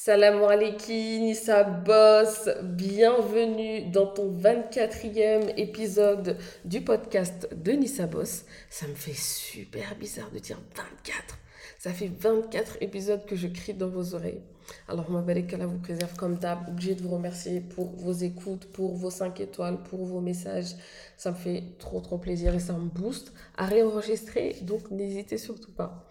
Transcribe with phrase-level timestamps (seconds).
[0.00, 2.48] Salam alaikum, Nissa Boss.
[2.62, 8.44] Bienvenue dans ton 24e épisode du podcast de Nissa Boss.
[8.70, 11.38] Ça me fait super bizarre de dire 24.
[11.80, 14.40] Ça fait 24 épisodes que je crie dans vos oreilles.
[14.86, 16.68] Alors, ma belle qu'Allah vous préserve comme d'hab.
[16.68, 20.76] Obligé de vous remercier pour vos écoutes, pour vos 5 étoiles, pour vos messages.
[21.16, 24.58] Ça me fait trop, trop plaisir et ça me booste à réenregistrer.
[24.62, 26.08] Donc, n'hésitez surtout pas.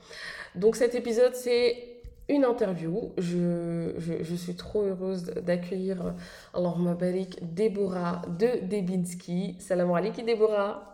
[0.56, 1.97] Donc, cet épisode, c'est
[2.30, 3.14] une interview.
[3.18, 6.16] Je, je, je, suis trop heureuse d'accueillir
[6.54, 9.56] alors ma balik Déborah de Debinski.
[9.60, 10.94] Salam alaikum Déborah.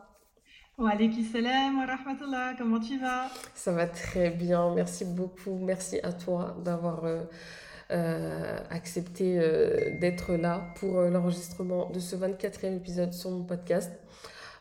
[0.78, 2.54] Wa alaikum salam wa rahmatullah.
[2.58, 3.30] Comment tu vas?
[3.56, 4.74] Ça va très bien.
[4.74, 5.58] Merci beaucoup.
[5.60, 7.24] Merci à toi d'avoir euh,
[7.92, 13.92] euh, accepté euh, d'être là pour euh, l'enregistrement de ce 24e épisode sur mon podcast.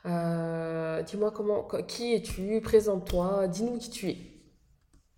[0.07, 2.61] Euh, Dis-moi comment, qui es-tu?
[2.61, 3.49] Présente-toi.
[3.49, 4.32] Dis-nous qui tu es.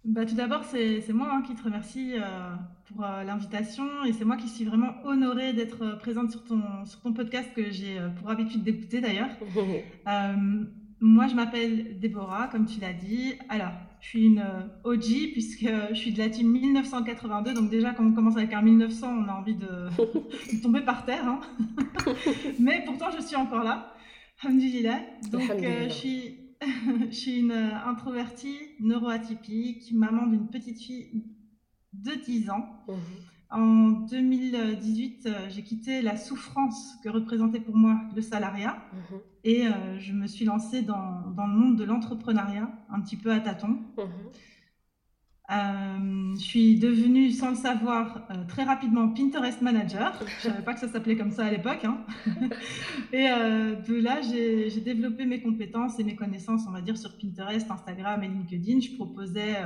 [0.04, 2.54] Bah, tout d'abord, c'est moi hein, qui te remercie euh,
[2.86, 6.60] pour euh, l'invitation et c'est moi qui suis vraiment honorée d'être euh, présente sur ton,
[6.84, 9.30] sur ton podcast que j'ai pour habitude d'écouter d'ailleurs.
[11.00, 13.34] Moi, je m'appelle Déborah, comme tu l'as dit.
[13.50, 14.42] Alors, je suis une
[14.84, 17.52] OG puisque je suis de la team 1982.
[17.52, 19.66] Donc déjà, quand on commence avec un 1900, on a envie de,
[20.56, 21.26] de tomber par terre.
[21.26, 21.40] hein.
[22.58, 23.92] Mais pourtant, je suis encore là.
[24.42, 25.00] Alhamdulillah.
[25.30, 26.38] Donc, je suis,
[27.10, 31.24] je suis une euh, introvertie, neuroatypique, maman d'une petite fille
[31.92, 32.66] de 10 ans.
[32.88, 32.96] Mhm.
[33.50, 39.20] En 2018, euh, j'ai quitté la souffrance que représentait pour moi le salariat Mhm.
[39.44, 43.32] et euh, je me suis lancée dans, dans le monde de l'entrepreneuriat, un petit peu
[43.32, 43.78] à tâtons.
[43.98, 44.30] Mhm.
[45.50, 50.18] Euh, je suis devenue, sans le savoir, euh, très rapidement Pinterest manager.
[50.40, 51.84] Je ne savais pas que ça s'appelait comme ça à l'époque.
[51.84, 51.98] hein.
[53.12, 57.18] Et euh, de là, j'ai développé mes compétences et mes connaissances, on va dire, sur
[57.18, 58.80] Pinterest, Instagram et LinkedIn.
[58.80, 59.56] Je proposais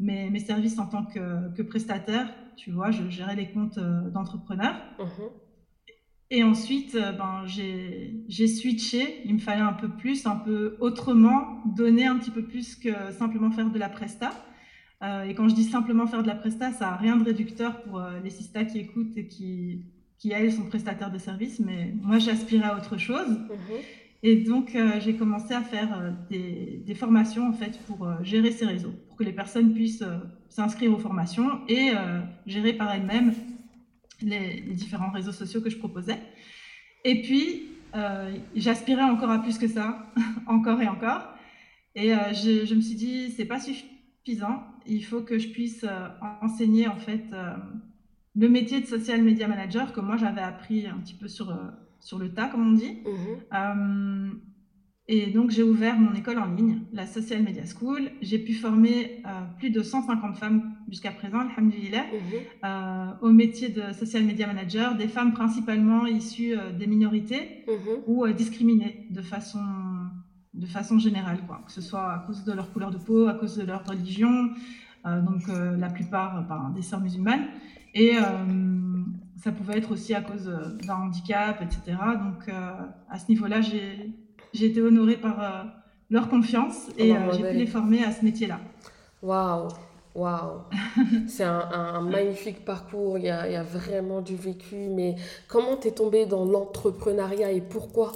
[0.00, 2.34] mes, mes services en tant que, que prestataire.
[2.56, 4.76] Tu vois, je gérais les comptes d'entrepreneurs.
[4.98, 5.28] Mhm.
[6.30, 9.22] Et ensuite, ben, j'ai switché.
[9.26, 13.12] Il me fallait un peu plus, un peu autrement, donner un petit peu plus que
[13.12, 14.32] simplement faire de la presta.
[15.02, 17.82] Euh, et quand je dis simplement faire de la presta, ça n'a rien de réducteur
[17.82, 19.84] pour euh, les sistas qui écoutent et qui,
[20.18, 21.60] qui, elles, sont prestataires de services.
[21.60, 23.28] Mais moi, j'aspirais à autre chose.
[23.28, 23.80] Mhm.
[24.26, 28.14] Et donc, euh, j'ai commencé à faire euh, des, des formations, en fait, pour euh,
[28.22, 30.02] gérer ces réseaux, pour que les personnes puissent
[30.48, 31.92] s'inscrire aux formations et
[32.46, 33.34] gérer par elles-mêmes
[34.22, 36.18] les, les différents réseaux sociaux que je proposais.
[37.04, 37.68] Et puis,
[38.56, 40.06] j'aspirais encore à plus que ça,
[40.46, 41.28] encore et encore.
[41.94, 46.08] Et je, je me suis dit, c'est pas suffisant, il faut que je puisse euh,
[46.42, 47.54] enseigner en fait euh,
[48.36, 51.56] le métier de social media manager que moi j'avais appris un petit peu sur, euh,
[52.00, 52.98] sur le tas, comme on dit.
[53.06, 54.40] Mhm.
[55.06, 58.10] Et donc, j'ai ouvert mon école en ligne, la Social Media School.
[58.22, 62.06] J'ai pu former euh, plus de 150 femmes jusqu'à présent, alhamdulillah,
[62.64, 68.02] euh, au métier de social media manager, des femmes principalement issues euh, des minorités Mhm.
[68.06, 69.58] ou discriminées de façon,
[70.54, 71.60] de façon générale, quoi.
[71.66, 74.50] Que ce soit à cause de leur couleur de peau, à cause de leur religion,
[75.06, 77.46] euh, donc euh, la plupart euh, ben, des sœurs musulmanes.
[77.94, 78.12] Et
[79.36, 80.46] ça pouvait être aussi à cause
[80.86, 81.96] d'un handicap, etc.
[82.24, 82.48] Donc
[83.10, 85.66] à ce niveau-là, j'ai été honorée par
[86.10, 88.58] leur confiance et Allah euh, j'ai pu les former à ce métier-là.
[89.22, 89.68] Waouh,
[90.14, 90.62] waouh.
[91.28, 94.88] C'est un, un- un magnifique parcours, il y a, il y a vraiment du vécu,
[94.90, 95.16] mais
[95.48, 98.12] comment t'es tombée dans l'entrepreneuriat et pourquoi?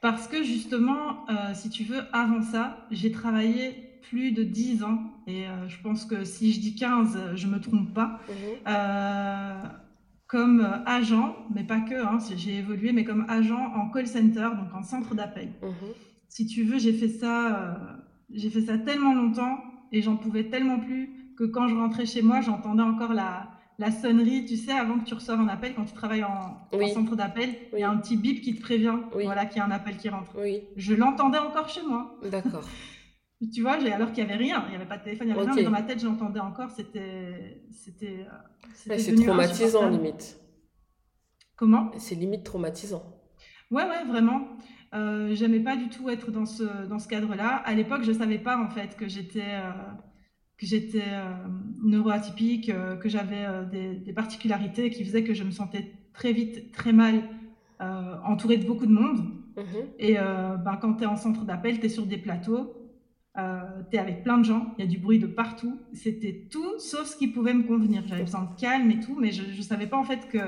[0.00, 4.98] Parce que justement, euh, si tu veux, avant ça, j'ai travaillé plus de 10 ans
[5.26, 8.34] et euh, je pense que si je dis 15, je me trompe pas, Mhm.
[8.68, 9.62] euh,
[10.28, 14.72] comme agent, mais pas que, hein, j'ai évolué, mais comme agent en call center, donc
[14.74, 15.48] en centre d'appel.
[15.62, 15.72] Mhm.
[16.28, 17.98] Si tu veux, j'ai fait ça,
[18.32, 19.58] j'ai fait ça tellement longtemps
[19.90, 23.92] et j'en pouvais tellement plus que quand je rentrais chez moi, j'entendais encore la, la
[23.92, 27.50] sonnerie, tu sais, avant que tu reçoives un appel, quand tu travailles en, centre d'appel,
[27.50, 29.66] il oui, y a un petit bip qui te prévient, oui, voilà, qu'il y a
[29.66, 30.36] un appel qui rentre.
[30.76, 32.18] Je l'entendais encore chez moi.
[32.30, 32.64] d'accord.
[33.54, 35.38] Tu vois, alors qu'il n'y avait rien, il n'y avait pas de téléphone, il n'y
[35.38, 39.88] avait rien, mais dans ma tête, je l'entendais encore, c'était, c'était, euh, Ouais, c'est traumatisant
[39.88, 40.40] limite.
[41.54, 41.92] Comment?
[41.98, 43.02] C'est limite traumatisant.
[43.70, 44.48] Ouais, ouais, vraiment.
[44.94, 47.62] Euh, j'aimais pas du tout être dans ce, dans ce cadre-là.
[47.64, 49.70] À l'époque, je savais pas en fait que j'étais euh,
[50.58, 51.32] que j'étais euh,
[51.84, 56.32] neuroatypique, euh, que j'avais euh, des, des particularités qui faisaient que je me sentais très
[56.32, 57.22] vite très mal
[58.24, 59.20] entourée de beaucoup de monde.
[59.56, 59.86] Mhm.
[60.00, 62.74] Et ben, quand tu es en centre d'appel, tu es sur des plateaux,
[63.38, 65.78] euh, tu es avec plein de gens, il y a du bruit de partout.
[65.92, 68.02] C'était tout sauf ce qui pouvait me convenir.
[68.06, 70.38] J'avais besoin de calme et tout, mais je ne savais pas en fait que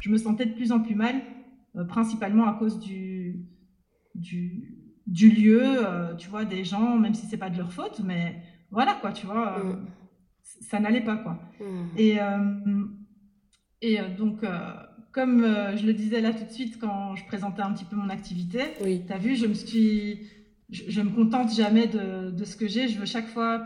[0.00, 1.22] je me sentais de plus en plus mal,
[1.76, 3.46] euh, principalement à cause du,
[4.14, 4.76] du,
[5.06, 8.42] du lieu, euh, tu vois, des gens, même si c'est pas de leur faute, mais
[8.74, 9.58] voilà quoi, tu vois.
[9.58, 9.86] euh, Mm.
[10.70, 11.38] ça n'allait pas, quoi.
[11.60, 11.86] Hmm.
[11.96, 12.18] Et,
[13.80, 14.40] et donc,
[15.12, 15.42] comme
[15.76, 18.60] je le disais là tout de suite quand je présentais un petit peu mon activité,
[18.82, 19.02] Oui.
[19.06, 20.20] tu as vu, je me suis,
[20.70, 22.88] je, je me contente jamais de, de ce que j'ai.
[22.88, 23.64] Je veux chaque fois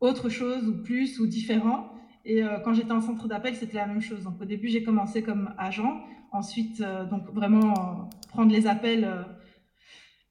[0.00, 1.90] autre chose ou plus ou différent.
[2.24, 4.24] Et euh, quand j'étais en centre d'appel, c'était la même chose.
[4.24, 6.00] Donc au début, j'ai commencé comme agent.
[6.32, 9.22] Ensuite, euh, donc vraiment euh, prendre les appels, euh,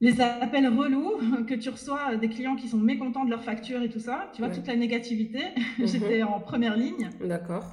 [0.05, 1.13] les appels relous
[1.49, 4.29] que tu reçois des clients qui sont mécontents de leur facture et tout ça.
[4.33, 4.55] Tu vois, Ouais.
[4.55, 5.39] toute la négativité.
[5.79, 5.87] Mhm.
[5.87, 7.09] J'étais en première ligne.
[7.23, 7.65] D'accord.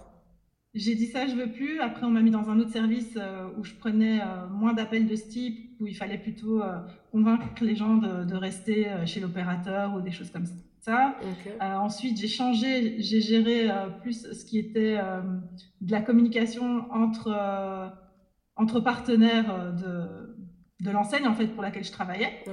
[0.75, 1.81] J'ai dit ça, je veux plus.
[1.81, 5.07] Après, on m'a mis dans un autre service euh, où je prenais euh, moins d'appels
[5.07, 6.79] de ce type, où il fallait plutôt euh,
[7.13, 10.47] convaincre les gens de, de rester chez l'opérateur ou des choses comme
[10.81, 11.15] ça.
[11.61, 13.69] Ensuite, j'ai changé, j'ai géré
[14.01, 14.97] plus ce qui était
[15.81, 17.29] de la communication entre,
[18.57, 20.32] entre partenaires de,
[20.83, 22.45] de l'enseigne en fait pour laquelle je travaillais.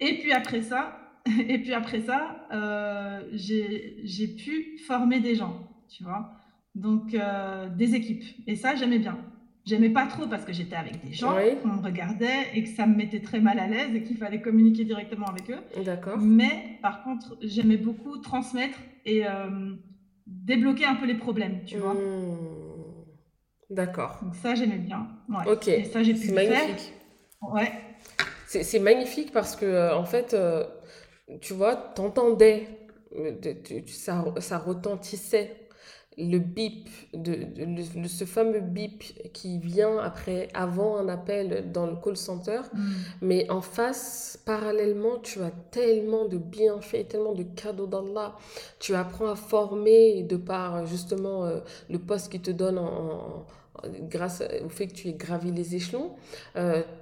[0.00, 0.98] Et puis après ça,
[1.48, 6.32] et puis après ça, euh, j'ai pu former des gens, tu vois.
[6.74, 8.24] Donc euh, des équipes.
[8.46, 9.18] Et ça, j'aimais bien.
[9.64, 11.56] J'aimais pas trop parce que j'étais avec des gens, Oui.
[11.62, 14.40] qu'on me regardait et que ça me mettait très mal à l'aise et qu'il fallait
[14.40, 15.82] communiquer directement avec eux.
[15.84, 16.18] D'accord.
[16.18, 19.74] Mais par contre, j'aimais beaucoup transmettre et euh,
[20.26, 21.94] débloquer un peu les problèmes, tu vois.
[21.94, 22.36] Hmm.
[23.68, 24.20] D'accord.
[24.22, 25.08] Donc ça, j'aimais bien.
[25.28, 25.52] Ouais.
[25.52, 25.68] Ok.
[25.68, 26.76] Et ça, j'ai pu le faire.
[27.42, 27.72] Ouais.
[28.46, 30.64] C'est magnifique parce que, euh, en fait, euh,
[31.40, 32.66] tu vois, t'entendais,
[33.16, 33.34] euh,
[33.86, 35.54] ça, ça retentissait
[36.18, 37.36] le bip, de,
[38.08, 42.60] ce fameux bip qui vient après, avant un appel dans le call center.
[42.74, 42.92] Mm.
[43.22, 48.34] Mais en face, parallèlement, tu as tellement de bienfaits, tellement de cadeaux d'Allah.
[48.80, 53.46] Tu apprends à former de par justement euh, le poste qui te donne en, en-
[54.10, 56.12] grâce au fait que tu aies gravi les échelons.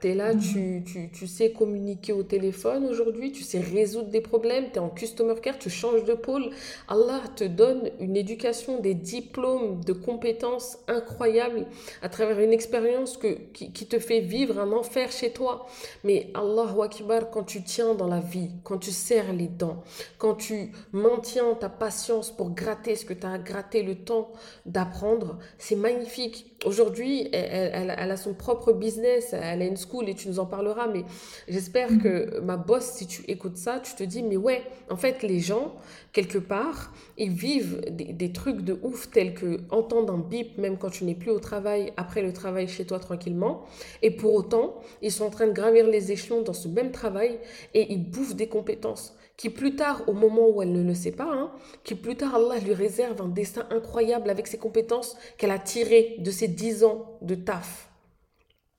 [0.01, 0.41] tu es là, Mhm.
[0.41, 4.79] tu, tu, tu sais communiquer au téléphone aujourd'hui, tu sais résoudre des problèmes, tu es
[4.79, 6.51] en customer care, tu changes de pôle.
[6.89, 11.67] Allah te donne une éducation, des diplômes, de compétences incroyables
[12.03, 15.67] à travers une expérience que, qui, qui te fait vivre un enfer chez toi.
[16.05, 19.83] Mais Allahu Akbar, quand tu tiens dans la vie, quand tu serres les dents,
[20.19, 24.31] quand tu maintiens ta patience pour gratter ce que tu as gratté le temps
[24.67, 26.53] d'apprendre, c'est magnifique.
[26.67, 30.41] Aujourd'hui, elle, elle- elle a son propre business, elle a une school et tu nous
[30.41, 31.05] en parleras, mais
[31.47, 32.03] j'espère Mhm.
[32.03, 35.39] que ma boss, si tu écoutes ça, tu te dis, mais ouais, en fait, les
[35.39, 35.77] gens,
[36.13, 40.77] quelque part, ils vivent des, des trucs de ouf tels que entendre un bip même
[40.77, 43.65] quand tu n'es plus au travail, après le travail chez toi tranquillement.
[44.03, 47.39] Et pour autant, ils sont en train de gravir les échelons dans ce même travail
[47.75, 51.13] et ils bouffent des compétences qui plus tard, au moment où elle ne le sait
[51.13, 51.53] pas, hein,
[51.85, 56.17] qui plus tard, Allah lui réserve un destin incroyable avec ses compétences qu'elle a tirées
[56.21, 57.91] de ses 10 ans de taf.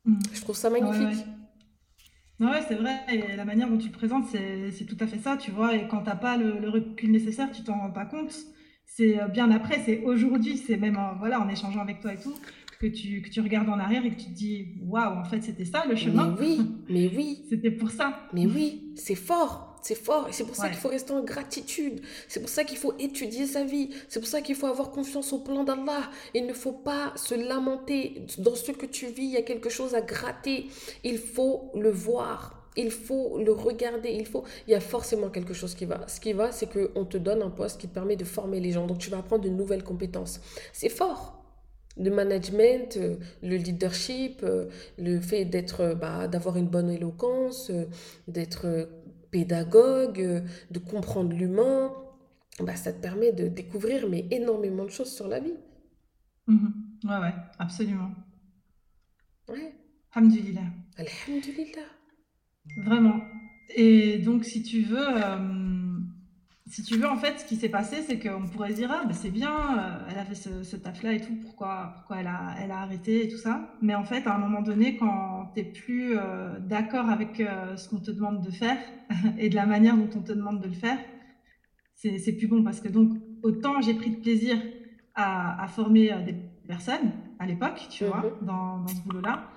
[0.05, 0.19] Mm.
[0.33, 1.09] Je trouve ça magnifique.
[1.09, 1.25] ouais.
[2.39, 2.95] Non, ouais, c'est vrai.
[3.11, 5.75] Et la manière dont tu te présentes, c'est, tout à fait ça, tu vois.
[5.75, 8.33] Et quand t'as pas le, le recul nécessaire, tu t'en rends pas compte.
[8.85, 12.19] C'est euh, bien après, c'est aujourd'hui, c'est même en, voilà, en échangeant avec toi et
[12.19, 12.35] tout,
[12.79, 15.41] que tu, que tu regardes en arrière et que tu te dis, waouh, en fait,
[15.41, 16.35] c'était ça le Mais chemin.
[16.39, 18.27] oui, mais oui, C'était pour ça.
[18.33, 20.27] mais oui, c'est fort, c'est fort.
[20.29, 20.69] Et c'est pour ça Ouais.
[20.71, 22.01] qu'il faut rester en gratitude.
[22.27, 23.89] C'est pour ça qu'il faut étudier sa vie.
[24.09, 26.09] C'est pour ça qu'il faut avoir confiance au plan d'Allah.
[26.33, 28.25] Il ne faut pas se lamenter.
[28.37, 30.67] Dans ce que tu vis, il y a quelque chose à gratter.
[31.03, 32.53] Il faut le voir.
[32.75, 34.09] Il faut le regarder.
[34.11, 34.43] Il faut.
[34.67, 36.07] Il y a forcément quelque chose qui va.
[36.07, 38.71] Ce qui va, c'est qu'on te donne un poste qui te permet de former les
[38.71, 38.85] gens.
[38.85, 40.39] Donc tu vas apprendre de nouvelles compétences.
[40.73, 41.33] C'est fort.
[41.99, 44.67] Le management, euh, le leadership, euh,
[44.99, 47.71] le fait d'être, euh, bah, d'avoir une bonne éloquence,
[48.27, 48.87] d'être
[49.31, 50.41] pédagogue, euh,
[50.71, 51.93] de comprendre l'humain,
[52.59, 55.55] bah, ça te permet de découvrir mais énormément de choses sur la vie.
[56.47, 56.73] Mhm.
[57.03, 58.11] Ouais, ouais, absolument.
[59.49, 59.73] Ouais.
[60.13, 60.61] Alhamdulillah.
[60.97, 61.87] Alhamdulillah.
[62.85, 63.21] Vraiment.
[63.75, 65.99] Et donc, si tu veux, euh,
[66.65, 69.05] si tu veux, en fait, ce qui s'est passé, c'est qu'on pourrait se dire, ah,
[69.05, 72.27] ben c'est bien, euh, elle a fait ce, ce taf-là et tout, pourquoi, pourquoi elle
[72.27, 73.73] a, elle a arrêté et tout ça.
[73.81, 77.99] Mais en fait, à un moment donné, quand plus euh, d'accord avec euh, ce qu'on
[77.99, 78.77] te demande de faire
[79.37, 80.97] et de la manière dont on te demande de le faire,
[81.95, 84.57] c'est, plus bon parce que donc, autant j'ai pris de plaisir
[85.15, 86.35] à, à former euh, des
[86.67, 88.09] personnes à l'époque, tu Mhm.
[88.09, 89.49] vois, dans, dans ce boulot-là.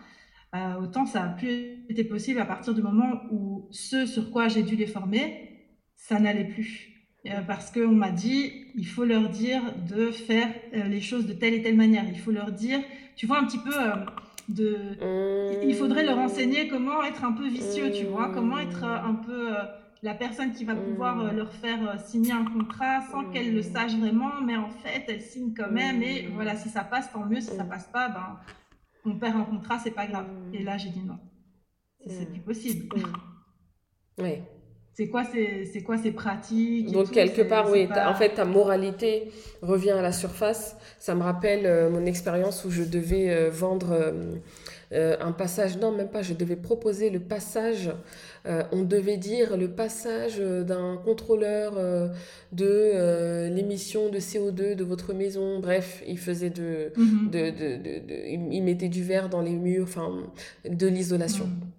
[0.57, 4.49] Euh, autant ça a plus été possible à partir du moment où ce sur quoi
[4.49, 5.49] j'ai dû les former,
[5.97, 6.89] ça n'allait plus.
[7.27, 11.35] Euh, parce qu'on m'a dit, il faut leur dire de faire euh, les choses de
[11.35, 12.05] telle et telle manière.
[12.09, 12.81] Il faut leur dire,
[13.15, 13.71] tu vois, un petit peu
[14.59, 19.15] Il faudrait leur enseigner comment être un peu vicieux, tu vois, comment être euh, un
[19.15, 19.63] peu euh,
[20.03, 23.63] la personne qui va pouvoir euh, leur faire euh, signer un contrat sans qu'elle le
[23.63, 26.03] sache vraiment, mais en fait, elle signe quand même.
[26.03, 27.41] Et voilà, si ça passe, tant mieux.
[27.41, 28.39] Si ça passe pas, ben,
[29.05, 30.27] on perd un contrat, c'est pas grave.
[30.53, 31.19] Et là, j'ai dit non.
[32.07, 32.95] C'est plus possible.
[34.19, 34.43] Ouais.
[35.01, 39.31] C'est quoi c'est quoi ces pratiques Donc quelque part, oui, en fait, ta moralité
[39.63, 40.77] revient à la surface.
[40.99, 44.13] Ça me rappelle euh, mon expérience où je devais euh, vendre
[44.93, 47.91] euh, un passage, non, même pas, je devais proposer le passage,
[48.45, 51.75] on devait dire le passage d'un contrôleur
[52.53, 55.61] de l'émission de CO2 de votre maison.
[55.61, 57.31] Bref, il faisait de, mhm.
[57.31, 60.11] de, de, de, il mettait du verre dans les murs, enfin,
[60.69, 61.47] de l'isolation.
[61.47, 61.71] Mhm.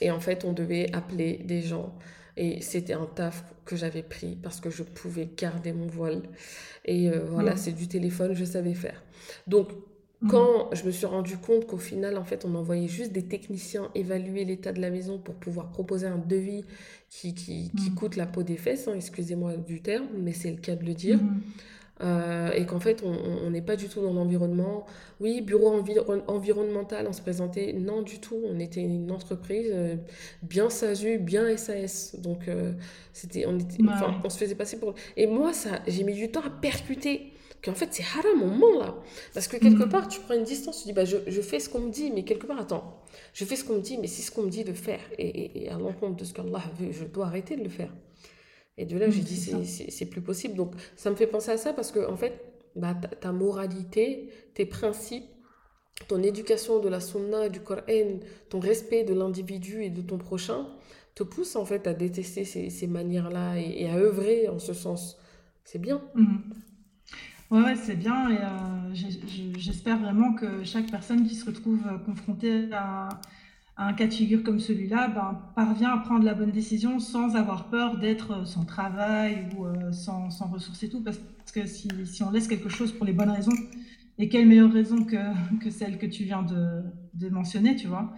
[0.00, 1.94] Et en fait, on devait appeler des gens
[2.38, 6.22] et c'était un taf que j'avais pris parce que je pouvais garder mon voile.
[6.84, 9.02] Et euh, voilà, c'est du téléphone, je savais faire.
[9.48, 9.70] Donc,
[10.28, 13.90] quand je me suis rendu compte qu'au final, en fait, on envoyait juste des techniciens
[13.94, 16.64] évaluer l'état de la maison pour pouvoir proposer un devis
[17.10, 20.56] qui, qui, qui coûte la peau des fesses, hein, excusez-moi du terme, mais c'est le
[20.56, 21.20] cas de le dire.
[22.00, 24.86] Euh, et qu'en fait, on n'est pas du tout dans l'environnement.
[25.20, 25.72] Oui, bureau
[26.26, 27.72] environnemental, on se présentait.
[27.72, 28.40] Non, du tout.
[28.44, 29.96] On était une entreprise euh,
[30.42, 32.16] bien SASU, bien SAS.
[32.20, 32.72] Donc, euh,
[33.12, 33.82] c'était, on, était,
[34.24, 34.94] on se faisait passer pour.
[35.16, 37.32] Et moi, ça, j'ai mis du temps à percuter
[37.64, 38.94] qu'en fait, c'est haram au moment là.
[39.34, 39.88] Parce que quelque mm.
[39.88, 42.12] part, tu prends une distance, tu dis, bah, je, je fais ce qu'on me dit,
[42.12, 43.02] mais quelque part, attends,
[43.32, 45.00] je fais ce qu'on me dit, mais c'est ce qu'on me dit de faire.
[45.18, 47.90] Et, et, et à l'encontre de ce qu'Allah veut, je dois arrêter de le faire.
[48.78, 50.54] Et de là, j'ai dit, c'est plus possible.
[50.54, 52.40] Donc, ça me fait penser à ça parce que, en fait,
[52.76, 55.26] bah, ta, moralité, tes principes,
[56.06, 60.68] ton éducation de la sunna, du Coran, ton respect de l'individu et de ton prochain,
[61.16, 65.18] te pousse en fait à détester ces, ces manières-là et, à œuvrer en ce sens.
[65.64, 66.00] C'est bien.
[66.14, 66.42] Mhm.
[67.50, 68.30] Ouais, c'est bien.
[68.30, 68.94] Et euh,
[69.56, 73.08] j'espère vraiment que chaque personne qui se retrouve confrontée à
[73.78, 77.70] un cas de figure comme celui-là ben, parvient à prendre la bonne décision sans avoir
[77.70, 81.02] peur d'être sans travail ou euh, sans, sans, ressources et tout.
[81.02, 81.18] Parce
[81.54, 83.52] que si, si, on laisse quelque chose pour les bonnes raisons,
[84.18, 85.16] et quelle meilleure raison que,
[85.62, 86.82] que celle que tu viens de,
[87.14, 88.12] de mentionner, tu vois.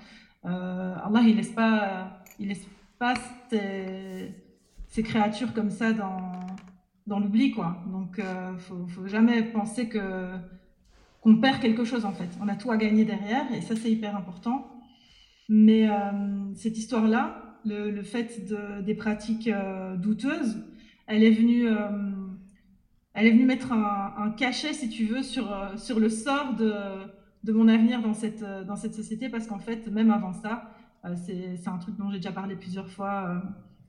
[0.47, 2.67] Euh, Allah, il laisse pas, il laisse
[2.99, 3.13] pas
[3.51, 4.35] ces,
[4.89, 6.33] ces créatures comme ça dans,
[7.07, 7.85] dans l'oubli, quoi.
[7.93, 10.31] Donc, euh, faut, faut jamais penser que
[11.21, 12.31] qu'on perd quelque chose, en fait.
[12.41, 14.70] On a tout à gagner derrière, et ça, c'est hyper important.
[15.53, 15.95] Mais euh,
[16.55, 20.65] cette histoire-là, le, fait de, des pratiques euh, douteuses,
[21.09, 21.89] elle est venue, euh,
[23.15, 26.73] elle est venue mettre un, cachet, si tu veux, sur, sur le sort de,
[27.43, 30.71] de mon avenir dans cette, dans cette société, parce qu'en fait, même avant ça,
[31.17, 33.43] c'est un truc dont j'ai déjà parlé plusieurs fois.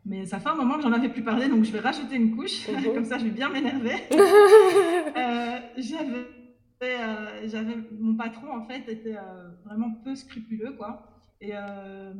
[0.03, 2.35] Mais ça fait un moment que j'en avais plus parlé, donc je vais rajouter une
[2.35, 2.91] couche, mhm.
[2.95, 3.97] comme ça je vais bien m'énerver.
[7.45, 9.17] j'avais, mon patron en fait était
[9.63, 11.10] vraiment peu scrupuleux, quoi.
[11.41, 12.13] Et, euh,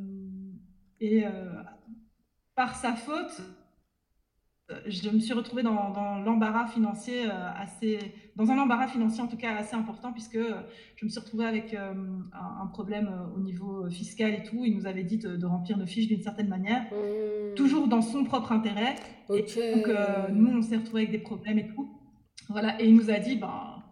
[1.00, 1.30] et euh,
[2.56, 3.42] par sa faute,
[4.88, 8.00] je me suis retrouvée dans, l'embarras financier euh, assez,
[8.36, 10.40] dans un embarras financier en tout cas assez important puisque
[10.96, 14.64] je me suis retrouvée avec un, problème au niveau fiscal et tout.
[14.66, 17.56] Il nous avait dit de, remplir nos fiches d'une certaine manière, mmh.
[17.56, 18.96] toujours dans son propre intérêt.
[19.30, 19.88] Et donc
[20.32, 21.90] nous, on s'est retrouvés avec des problèmes et tout.
[22.50, 23.84] Voilà, et il nous a dit, ben,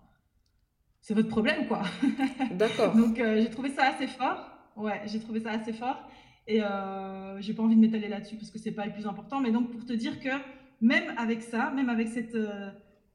[1.01, 1.83] c'est votre problème quoi.
[2.51, 2.95] D'accord.
[2.95, 4.58] donc j'ai trouvé ça assez fort.
[4.79, 6.09] Ouais, j'ai trouvé ça assez fort.
[6.47, 9.39] Et euh, j'ai pas envie de m'étaler là-dessus parce que c'est pas le plus important.
[9.39, 10.29] Mais donc, pour te dire que
[10.81, 12.71] même avec ça, même avec cette, euh,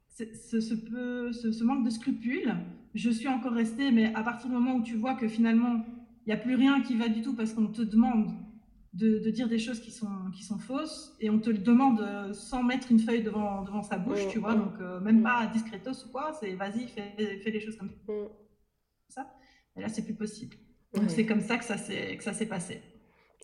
[0.08, 2.54] ce, ce, peu, ce, manque de scrupules,
[2.94, 3.90] je suis encore restée.
[3.90, 5.84] Mais à partir du moment où tu vois que finalement,
[6.26, 8.30] il n'y a plus rien qui va du tout parce qu'on te demande
[8.92, 12.00] de, de, dire des choses qui sont, qui sont fausses et on te le demande
[12.00, 14.54] euh, sans mettre une feuille devant, devant sa bouche, tu vois.
[14.54, 17.90] Donc, euh, même pas discretos ou quoi, c'est vas-y, fais, fais les choses comme
[19.08, 19.34] ça.
[19.76, 20.56] Et là, c'est plus possible.
[20.94, 22.80] Donc c'est comme ça que ça s'est, que ça s'est passé.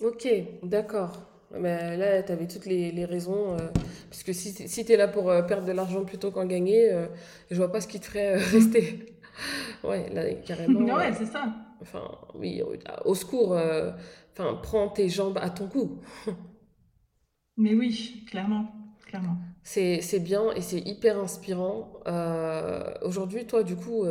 [0.00, 0.26] Ok,
[0.62, 1.26] d'accord.
[1.52, 3.54] Mais là, tu avais toutes les, les raisons.
[3.54, 3.68] Euh,
[4.08, 6.92] parce que si, si tu es là pour euh, perdre de l'argent plutôt qu'en gagner,
[6.92, 7.06] euh,
[7.50, 9.06] je vois pas ce qui te ferait rester.
[9.84, 10.80] ouais, là, carrément.
[10.94, 11.54] ouais, c'est ça.
[11.82, 12.62] Enfin, oui,
[13.04, 13.58] au secours.
[14.32, 15.98] Enfin, prends tes jambes à ton cou.
[17.56, 18.96] Mais oui, clairement.
[19.06, 19.36] clairement.
[19.62, 21.92] C'est, c'est bien et c'est hyper inspirant.
[23.02, 24.04] aujourd'hui, toi, du coup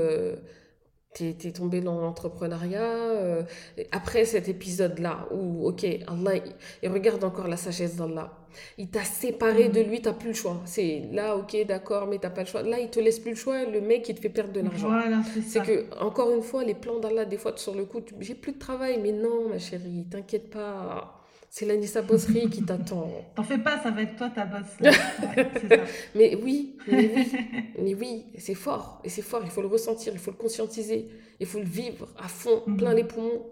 [1.13, 2.81] tu es, tombé dans l'entrepreneuriat.
[2.81, 3.43] Euh,
[3.91, 6.41] après cet épisode-là, où, ok, Allah,
[6.83, 8.31] et regarde encore la sagesse d'Allah.
[8.77, 10.61] Il t'a séparé de lui, tu plus le choix.
[10.65, 12.61] C'est là, ok, d'accord, mais tu pas le choix.
[12.61, 14.87] Là, il te laisse plus le choix, le mec, il te fait perdre de l'argent.
[14.87, 18.35] Voilà, c'est que, encore une fois, les plans d'Allah, des fois, sur le coup, j'ai
[18.35, 18.99] plus de travail.
[19.01, 21.18] Mais non, ma chérie, t'inquiète pas
[21.49, 23.09] c'est l'Anissa Bosserie qui t'attend.
[23.35, 24.77] T'en fais pas, ça va être toi ta bosse.
[26.15, 27.31] mais oui, mais oui,
[27.81, 29.01] mais oui, c'est fort.
[29.03, 31.07] Et c'est fort, il faut le ressentir, il faut le conscientiser,
[31.39, 32.77] il faut le vivre à fond, mhm.
[32.77, 33.45] plein les poumons.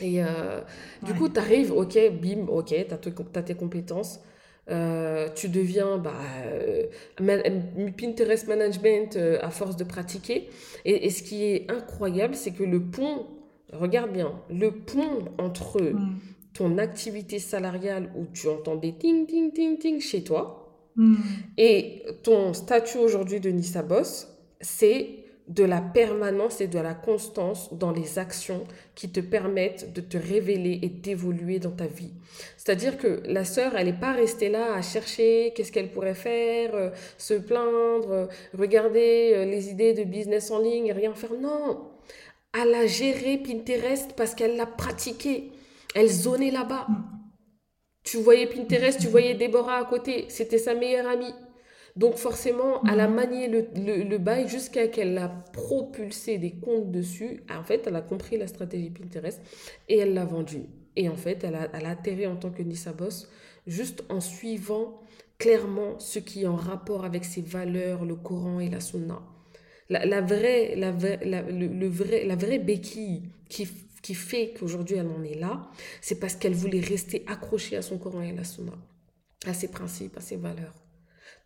[0.00, 0.60] Et euh,
[1.02, 4.20] du coup, tu arrives, ok, bim, ok, tu as, tes compétences.
[4.68, 6.12] Euh, tu deviens bah,
[6.44, 6.86] euh,
[7.96, 10.50] Pinterest Management à force de pratiquer.
[10.84, 13.26] Et, ce qui est incroyable, c'est que le pont,
[13.72, 15.80] regarde bien, le pont entre
[16.56, 20.62] ton activité salariale où tu entends des ting, ting, ting, ting chez toi.
[20.96, 21.16] Hmm.
[21.58, 24.28] Et ton statut aujourd'hui de Nissa Boss,
[24.60, 28.64] c'est de la permanence et de la constance dans les actions
[28.96, 32.10] qui te permettent de te révéler et d'évoluer dans ta vie.
[32.56, 36.74] C'est-à-dire que la sœur, elle n'est pas restée là à chercher qu'est-ce qu'elle pourrait faire,
[36.74, 38.26] euh, se plaindre, euh,
[38.58, 41.34] regarder euh, les idées de business en ligne et rien faire.
[41.34, 41.92] Non,
[42.60, 45.52] elle a géré Pinterest parce qu'elle l'a pratiqué.
[45.96, 46.86] Elle zonait là-bas.
[48.04, 50.26] Tu voyais Pinterest, tu voyais Déborah à côté.
[50.28, 51.34] C'était sa meilleure amie.
[51.96, 56.92] Donc forcément, elle a manié le, le, le bail jusqu'à qu'elle a propulsé des comptes
[56.92, 57.42] dessus.
[57.50, 59.40] En fait, elle a compris la stratégie Pinterest
[59.88, 60.64] et elle l'a vendu.
[60.96, 63.28] Et en fait, elle a, elle a atterri en tant que Nissa Boss
[63.66, 65.00] juste en suivant
[65.38, 69.22] clairement ce qui est en rapport avec ses valeurs, le Coran et la Sunna.
[69.88, 70.92] La, la vraie, la,
[71.24, 73.68] la, le, le vrai, la vraie béquille qui,
[74.06, 75.54] qui fait qu'aujourd'hui elle en est là,
[76.06, 78.76] c'est parce qu'elle voulait rester accrochée à son Coran et à la Sunna,
[79.46, 80.74] à ses principes, à ses valeurs.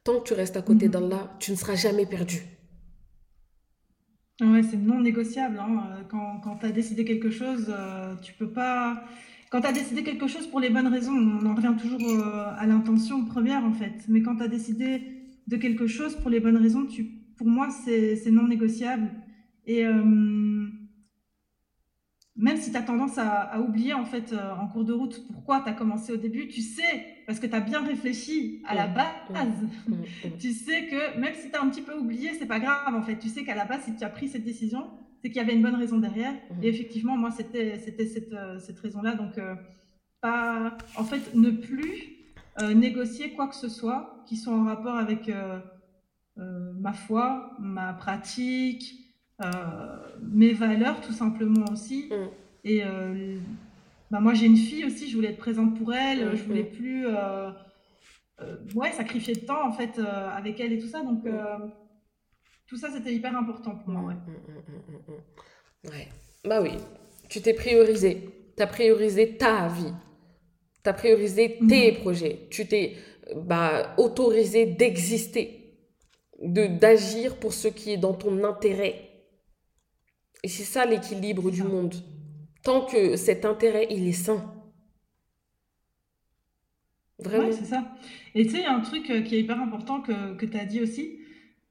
[0.05, 0.93] Tant que tu restes à côté Mhm.
[0.95, 2.39] d'Allah, tu ne seras jamais perdu.
[4.43, 5.59] Ouais, c'est non négociable.
[5.59, 6.03] hein.
[6.11, 9.05] Quand, quand tu as décidé quelque chose, euh, tu peux pas.
[9.51, 12.63] Quand tu as décidé quelque chose pour les bonnes raisons, on en revient toujours euh,
[12.63, 13.97] à l'intention première en fait.
[14.09, 14.87] Mais quand tu as décidé
[15.47, 17.05] de quelque chose pour les bonnes raisons, tu,
[17.37, 19.09] pour moi, c'est c'est non négociable.
[19.67, 20.03] Et euh,
[22.41, 25.25] même si tu as tendance à, à oublier en fait euh, en cours de route
[25.33, 28.75] pourquoi tu as commencé au début, tu sais, parce que tu as bien réfléchi à
[28.75, 29.07] la base.
[30.39, 33.03] Tu sais que même si tu as un petit peu oublié, c'est pas grave en
[33.03, 33.19] fait.
[33.19, 35.55] Tu sais qu'à la base, si tu as pris cette décision, c'est qu'il y avait
[35.55, 36.35] une bonne raison derrière.
[36.63, 39.15] Et effectivement, moi, c'était cette, euh, cette raison-là.
[39.15, 39.55] Donc, euh,
[40.21, 42.17] pas, en fait, ne plus
[42.61, 45.31] euh, négocier quoi que ce soit qui soit en rapport avec
[46.37, 49.10] ma foi, ma pratique,
[50.23, 52.09] mes valeurs, tout simplement aussi.
[52.11, 52.29] Mm.
[52.65, 53.37] Et euh,
[54.11, 57.07] bah, moi, j'ai une fille aussi, je voulais être présente pour elle, je voulais plus
[57.07, 57.51] euh,
[58.43, 61.03] euh, ouais, sacrifier de temps en fait euh, avec elle et tout ça.
[61.03, 61.59] Donc, euh,
[62.67, 64.03] tout ça, c'était hyper important pour moi.
[64.03, 64.15] Ouais.
[64.15, 65.91] Mm, mm, mm, mm, mm.
[65.91, 66.09] Ouais.
[66.45, 66.73] Bah oui,
[67.29, 68.29] tu t'es priorisé.
[68.57, 69.93] Tu as priorisé ta vie.
[70.83, 72.47] Tu as priorisé tes projets.
[72.51, 72.97] Tu t'es
[73.31, 75.77] euh, bah, autorisé d'exister,
[76.43, 79.10] de d'agir pour ce qui est dans ton intérêt.
[80.43, 81.95] Et c'est ça l'équilibre du monde.
[82.63, 84.55] Tant que cet intérêt, il est sain.
[87.19, 87.47] Vraiment.
[87.47, 87.85] Ouais, c'est ça.
[88.35, 90.47] Et tu sais, il y a un truc euh, qui est hyper important que, que
[90.47, 91.19] tu as dit aussi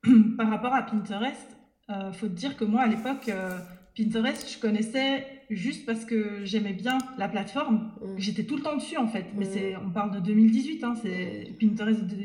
[0.38, 1.58] par rapport à Pinterest.
[1.90, 3.58] Euh, faut te dire que moi, à l'époque, euh,
[3.98, 7.92] Pinterest, je connaissais juste parce que j'aimais bien la plateforme.
[8.02, 8.06] Mm.
[8.18, 9.26] J'étais tout le temps dessus, en fait.
[9.36, 9.50] Mais Mm.
[9.52, 12.16] c'est, on parle de 2018, hein, c'est Pinterest de,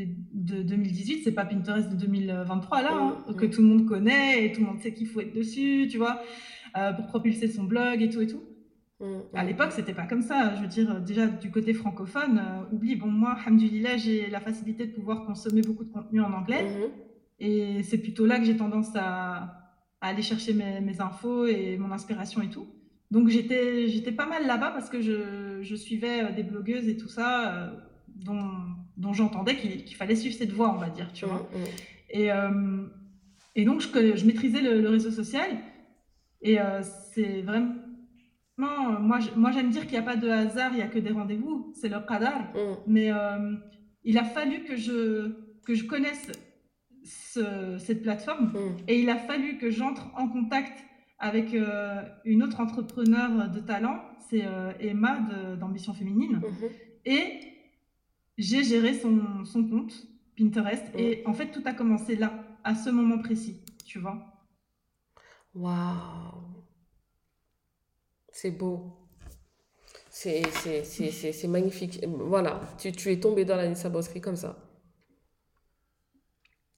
[0.56, 4.44] de 2018, c'est pas Pinterest de 2023, là, hein, Mm, que tout le monde connaît
[4.44, 6.20] et tout le monde sait qu'il faut être dessus, tu vois,
[6.76, 8.42] euh, pour propulser son blog et tout et tout.
[9.34, 10.54] À l'époque, c'était pas comme ça.
[10.56, 14.86] Je veux dire, déjà du côté francophone, euh, oublie, bon, moi, Alhamdoulilah, j'ai la facilité
[14.86, 16.64] de pouvoir consommer beaucoup de contenu en anglais.
[16.64, 16.90] Mhm.
[17.40, 19.58] Et c'est plutôt là que j'ai tendance à,
[20.00, 22.66] à aller chercher mes, mes infos et mon inspiration et tout.
[23.14, 26.96] Donc j'étais, j'étais pas mal là-bas parce que je, je suivais euh, des blogueuses et
[26.96, 27.70] tout ça euh,
[28.08, 28.42] dont,
[28.96, 31.48] dont j'entendais qu'il qu'il fallait suivre cette voie, on va dire, tu vois.
[31.54, 31.64] Mm, mm.
[32.10, 32.86] Et, euh,
[33.54, 35.50] et donc, je, je maîtrisais le, le réseau social.
[36.42, 37.74] Et euh, c'est vraiment.
[38.56, 41.10] Moi, moi, j'aime dire qu'il n'y a pas de hasard, il n'y a que des
[41.10, 41.72] rendez-vous.
[41.80, 42.40] C'est le qadar.
[42.54, 42.74] Mm.
[42.88, 43.10] Mais
[44.04, 45.30] il a fallu que je,
[45.66, 46.30] que je connaisse
[47.04, 48.52] ce- cette plateforme.
[48.88, 50.84] Et il a fallu que j'entre en contact
[51.24, 54.04] avec euh, une autre entrepreneur de talent.
[54.28, 55.20] C'est euh, Emma
[55.58, 56.36] d'Ambition Féminine.
[56.36, 56.68] Mhm.
[57.06, 57.40] Et
[58.36, 60.06] j'ai géré son, son compte
[60.36, 60.84] Pinterest.
[60.94, 64.22] Et en fait, tout a commencé là, à ce moment précis, tu vois.
[65.54, 66.62] Waouh.
[68.30, 69.08] C'est beau.
[70.10, 70.42] C'est
[71.48, 72.04] magnifique.
[72.06, 74.58] Voilà, tu, tu es tombé dans la Nissa Bosserie comme ça.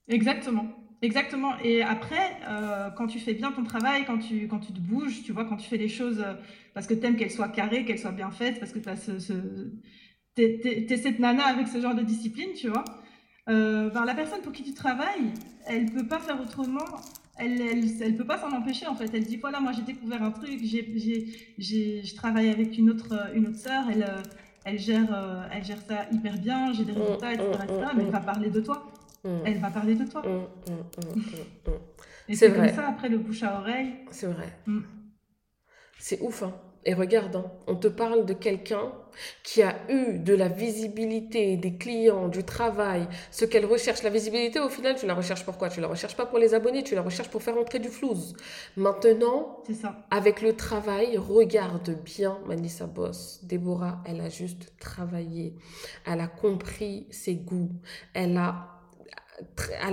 [0.07, 0.86] Exactement.
[1.01, 1.53] Exactement.
[1.63, 5.21] Et après, euh, quand tu fais bien ton travail, quand tu, quand tu te bouges,
[5.23, 6.33] tu vois, quand tu fais les choses euh,
[6.73, 9.71] parce que tu aimes qu'elles soient carrées, qu'elles soient bien faites, parce que tu ce,
[10.35, 12.83] t'es cette nana avec ce genre de discipline, tu vois.
[13.49, 15.33] Euh, ben, la personne pour qui tu travailles,
[15.67, 16.85] elle peut pas faire autrement.
[17.37, 19.11] Elle, elle, elle peut pas s'en empêcher en fait.
[19.13, 21.25] Elle dit voilà, moi j'ai découvert un truc, j'ai,
[21.59, 24.23] je travaille avec une autre, une autre sœur, elle, euh,
[24.65, 27.47] elle, gère, elle gère ça hyper bien, j'ai des Mm, résultats, etc.
[27.63, 27.85] etc.
[27.95, 28.91] mais elle va parler de toi.
[29.23, 29.29] Mm.
[29.45, 30.21] Elle va parler de toi.
[30.21, 31.79] Mm, mm, mm, mm, mm.
[32.29, 33.95] Et C'est comme ça, après le bouche à oreille.
[34.11, 34.51] C'est vrai.
[35.99, 36.53] C'est ouf, hein.
[36.85, 38.93] Et regarde, hein, on te parle de quelqu'un
[39.43, 44.03] qui a eu de la visibilité des clients, du travail, ce qu'elle recherche.
[44.03, 46.83] La visibilité, au final, tu la recherches pourquoi Tu la recherches pas pour les abonnés,
[46.83, 48.37] tu la recherches pour faire entrer du flouze.
[48.77, 50.07] Maintenant, ça.
[50.11, 53.41] avec le travail, regarde bien Manissa Boss.
[53.43, 55.55] Déborah, elle a juste travaillé.
[56.05, 57.71] Elle a compris ses goûts.
[58.13, 58.76] Elle a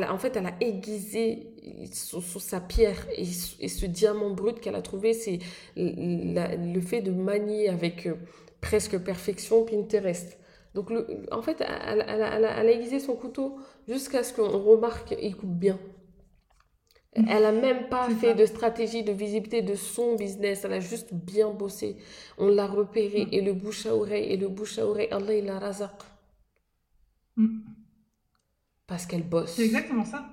[0.09, 1.55] en fait, elle a aiguisé
[1.93, 5.39] sur, sa pierre et, ce diamant brut qu'elle a trouvé, c'est
[5.77, 8.15] le fait de manier avec euh,
[8.61, 10.39] presque perfection Pinterest.
[10.75, 15.55] Donc, le, en fait, elle, a, aiguisé son couteau jusqu'à ce qu'on remarque qu'il coupe
[15.55, 15.79] bien.
[17.15, 20.65] Elle n'a même pas fait de stratégie de visibilité de son business.
[20.65, 21.97] Elle a juste bien bossé.
[22.39, 23.27] On l'a repéré.
[23.27, 23.29] Mm.
[23.31, 25.93] Et le bouche à oreille, et le bouche à oreille, Allah, il a razaq.
[27.37, 27.74] Mm.
[28.87, 29.53] Parce qu'elle bosse.
[29.53, 30.27] C'est exactement ça.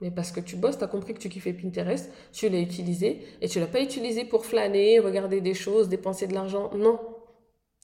[0.00, 3.20] Mais parce que tu bosses, tu as compris que tu kiffais Pinterest, tu l'as utilisé,
[3.40, 6.70] et tu l'as pas utilisé pour flâner, regarder des choses, dépenser de l'argent.
[6.74, 7.00] Non.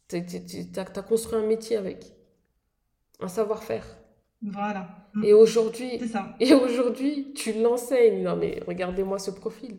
[0.08, 0.16] Tu
[0.76, 2.12] as, construit un métier avec.
[3.20, 3.84] Un savoir-faire.
[4.42, 5.08] Voilà.
[5.24, 6.36] Et aujourd'hui, c'est ça.
[6.40, 8.22] Et aujourd'hui, tu l'enseignes.
[8.22, 9.78] Non mais regardez-moi ce profil.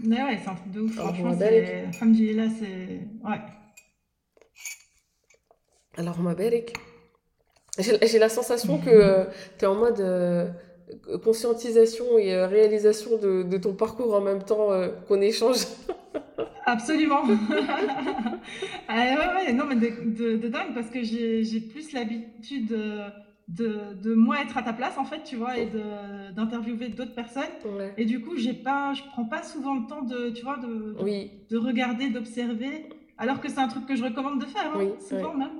[0.00, 0.94] Mais ouais, c'est un truc de ouf.
[0.94, 2.32] Franchement, c'est...
[2.34, 3.00] là, c'est...
[3.24, 3.40] Ouais.
[5.96, 6.64] Alors, ma belle,
[7.78, 9.24] j'ai la sensation que euh,
[9.58, 10.48] tu es en mode euh,
[11.24, 14.70] conscientisation et euh, réalisation de, de, ton parcours en même temps
[15.06, 15.58] qu'on échange.
[16.66, 17.22] Absolument.
[18.88, 22.66] ouais, ouais, non, mais de, de, dingue parce que j'ai plus l'habitude
[23.48, 25.70] de, de, moi être à ta place en fait, tu vois, et
[26.36, 27.44] d'interviewer d'autres personnes.
[27.96, 30.94] Et du coup, j'ai pas, je prends pas souvent le temps de, tu vois, de,
[31.00, 31.30] oui.
[31.48, 32.90] de regarder, d'observer.
[33.16, 35.57] Alors que c'est un truc que je recommande de faire, hein, souvent même.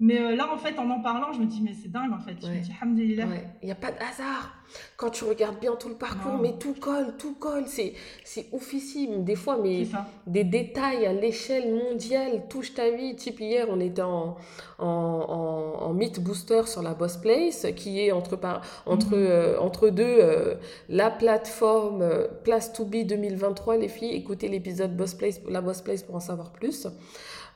[0.00, 2.20] Mais euh, là, en fait, en en parlant, je me dis, mais c'est dingue, en
[2.20, 2.36] fait.
[2.40, 2.46] Je
[2.86, 3.16] me dis.
[3.62, 4.52] Il n'y a pas de hasard.
[4.96, 7.64] Quand tu regardes bien tout le parcours, mais tout colle, tout colle.
[7.66, 9.24] C'est, c'est oufissime.
[9.24, 9.86] Des fois, mais
[10.26, 13.14] des détails à l'échelle mondiale touchent ta vie.
[13.14, 14.36] Type, hier, on était en,
[14.78, 19.26] en, en, Meet Booster sur la Boss Place, qui est entre, par, entre, mhm.
[19.26, 20.54] euh, entre deux, euh,
[20.88, 22.04] la plateforme
[22.44, 24.14] Place to Be 2023, les filles.
[24.14, 26.86] Écoutez l'épisode Boss Place, la Boss Place pour en savoir plus.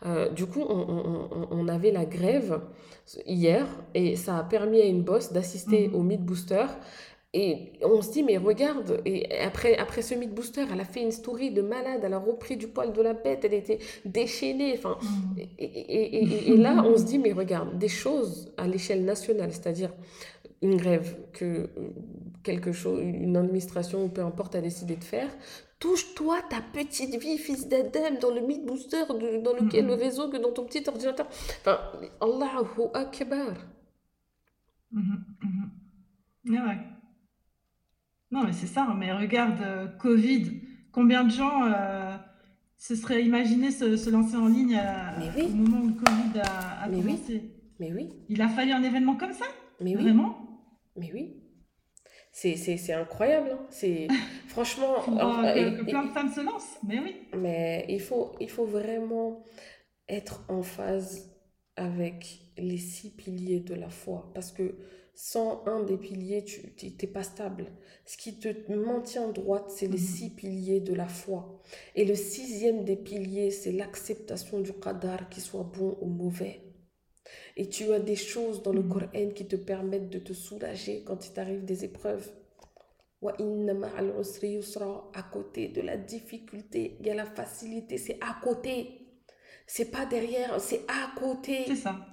[0.06, 2.60] Euh, du coup, on, avait la grève
[3.26, 5.94] hier et ça a permis à une boss d'assister mhm.
[5.94, 6.66] au Meet Booster.
[7.32, 11.00] Et on se dit, mais regarde, et après, après ce Meet Booster, elle a fait
[11.00, 14.74] une story de malade, elle a repris du poil de la bête, elle était déchaînée.
[14.76, 15.46] Enfin, mhm.
[15.58, 19.92] et, et, là, on se dit, mais regarde, des choses à l'échelle nationale, c'est-à-dire
[20.62, 21.68] une grève que
[22.42, 25.28] quelque chose, une administration, peu importe, a décidé de faire,
[25.80, 30.36] touche-toi ta petite vie, fils d'Adam, dans le Meet Booster, dans lequel le réseau, que
[30.36, 31.26] dans ton petit ordinateur.
[31.60, 31.80] Enfin,
[32.20, 33.54] Allahu Akbar.
[36.44, 36.78] ouais.
[38.30, 40.60] Non, mais c'est ça, hein, mais regarde, euh, Covid,
[40.92, 42.16] combien de gens euh,
[42.76, 44.80] se seraient imaginés se, lancer en ligne
[45.36, 47.56] au moment où le Covid a, commencé?
[47.80, 48.10] Mais oui.
[48.28, 49.46] Il a fallu un événement comme ça?
[49.80, 50.02] Mais oui.
[50.02, 50.62] Vraiment?
[50.96, 51.39] Mais oui.
[52.32, 53.50] C'est incroyable.
[53.52, 53.66] Hein.
[53.70, 54.08] C'est
[54.48, 54.94] franchement.
[55.04, 57.16] que, plein de femmes se lancent, mais oui.
[57.36, 59.42] Mais il faut, il faut vraiment
[60.08, 61.30] être en phase
[61.76, 64.30] avec les six piliers de la foi.
[64.34, 64.76] Parce que
[65.14, 67.66] sans un des piliers, tu n'es pas stable.
[68.06, 69.98] Ce qui te maintient droite, c'est les mhm.
[69.98, 71.60] six piliers de la foi.
[71.94, 76.62] Et le sixième des piliers, c'est l'acceptation du qadar, qu'il soit bon ou mauvais.
[77.56, 78.88] Et tu as des choses dans le mm.
[78.88, 82.30] Coran qui te permettent de te soulager quand il t'arrive des épreuves.
[85.14, 89.06] À côté de la difficulté, il y a la facilité, c'est à côté.
[89.66, 91.64] C'est pas derrière, c'est à côté.
[91.66, 92.06] C'est ça.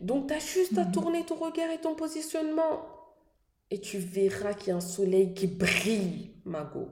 [0.00, 0.92] Donc tu as juste à mm.
[0.92, 2.86] tourner ton regard et ton positionnement.
[3.70, 6.88] Et tu verras qu'il y a un soleil qui brille, Mago.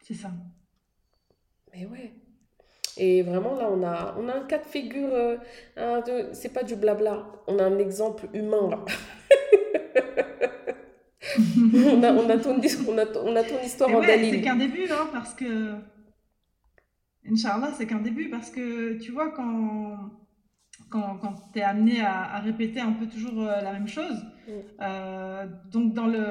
[0.00, 0.32] C'est ça.
[1.72, 2.12] Mais ouais.
[3.02, 5.38] Et vraiment, là, on a, on a un cas de figure, euh,
[6.34, 8.84] c'est pas du blabla, on a un exemple humain, là.
[11.38, 14.56] on, a, on, a ton, on, a, on a ton histoire en ouais, C'est qu'un
[14.56, 15.76] début, hein, parce que.
[17.26, 20.10] Inch'Allah, c'est qu'un début, parce que tu vois, quand,
[20.90, 24.26] quand, quand tu es amené à, à, répéter un peu toujours euh, la même chose,
[24.46, 24.50] mm.
[24.82, 26.26] euh, donc dans le,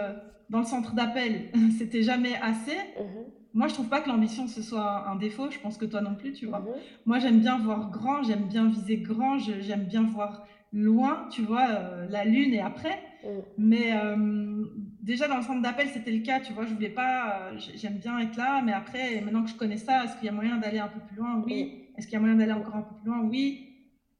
[0.52, 2.76] dans le centre d'appel, c'était jamais assez.
[2.76, 5.52] Mm-hmm moi, je trouve pas que l'ambition ce soit un défaut.
[5.52, 6.60] Je pense que toi non plus, tu vois.
[6.60, 6.68] Mhm.
[7.06, 11.68] Moi, j'aime bien voir grand, j'aime bien viser grand, j'aime bien voir loin, tu vois,
[11.68, 12.98] euh, la lune et après.
[13.26, 13.42] Mhm.
[13.58, 14.64] Mais euh,
[15.02, 16.66] déjà dans le centre d'appel, c'était le cas, tu vois.
[16.66, 20.06] Je voulais pas, euh, j'aime bien être là, mais après, maintenant que je connais ça,
[20.06, 21.44] est-ce qu'il y a moyen d'aller un peu plus loin?
[21.46, 21.64] Oui.
[21.64, 21.98] Mhm.
[21.98, 23.20] Est-ce qu'il y a moyen d'aller encore un peu plus loin?
[23.24, 23.66] Oui.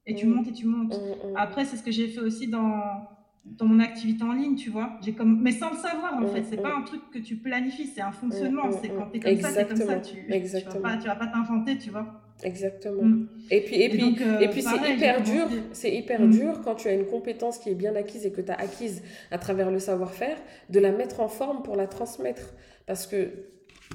[0.04, 0.94] Et tu montes et tu montes.
[1.34, 3.08] Après, c'est ce que j'ai fait aussi dans
[3.44, 4.98] dans mon activité en ligne, tu vois.
[5.02, 6.44] J'ai comme, mais sans le savoir en fait.
[6.44, 8.70] C'est pas un truc que tu planifies, c'est un fonctionnement.
[8.70, 9.96] C'est quand t'es comme ça, c'est comme ça.
[9.96, 12.22] Tu, tu vas pas, tu vas pas t'inventer, tu vois.
[12.42, 13.02] Exactement.
[13.02, 13.28] Mm.
[13.50, 15.46] Et puis, et puis, et, puis c'est hyper dur.
[15.72, 16.30] C'est hyper mm.
[16.30, 19.02] dur quand tu as une compétence qui est bien acquise et que tu as acquise
[19.30, 20.36] à travers le savoir-faire,
[20.68, 22.54] de la mettre en forme pour la transmettre.
[22.86, 23.30] Parce que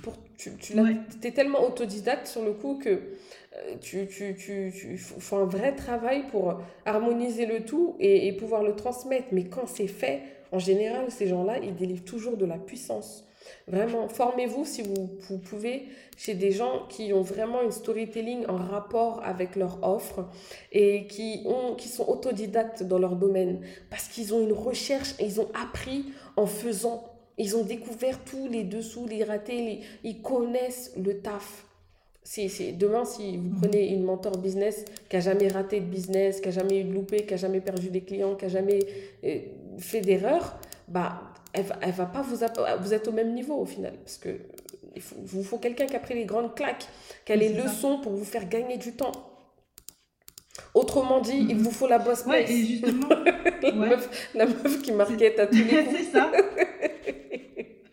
[0.02, 0.74] pour, tu, tu
[1.28, 5.76] es tellement autodidacte sur le coup que euh, tu, tu, tu, tu fais un vrai
[5.76, 9.28] travail pour harmoniser le tout et, et pouvoir le transmettre.
[9.32, 13.26] Mais quand c'est fait, en général, ces gens-là, ils délivrent toujours de la puissance.
[13.68, 18.58] Vraiment, formez-vous si vous, vous, pouvez chez des gens qui ont vraiment une storytelling en
[18.58, 20.28] rapport avec leur offre
[20.72, 25.26] et qui, ont, qui sont autodidactes dans leur domaine parce qu'ils ont une recherche et
[25.26, 26.06] ils ont appris
[26.36, 27.12] en faisant.
[27.38, 31.66] Ils ont découvert tous les dessous, les ratés, ils connaissent le taf.
[32.24, 36.48] C'est, demain, si vous prenez une mentor business qui a jamais raté de business, qui
[36.48, 38.80] a jamais eu de loupé, qui a jamais perdu des clients, qui a jamais
[39.24, 39.40] euh,
[39.78, 41.22] fait d'erreur, bah,
[41.54, 42.38] elle, elle va pas vous,
[42.82, 43.94] vous êtes au même niveau au final.
[44.04, 44.40] Parce que
[44.96, 46.88] il vous faut quelqu'un qui a pris les grandes claques,
[47.26, 49.12] qui a les leçons pour vous faire gagner du temps.
[50.74, 53.10] Autrement dit, il vous faut la bosse ouais, et justement,
[53.62, 55.98] la, meuf, la, meuf, qui marquait à tous les coups.
[55.98, 56.32] C'est ça.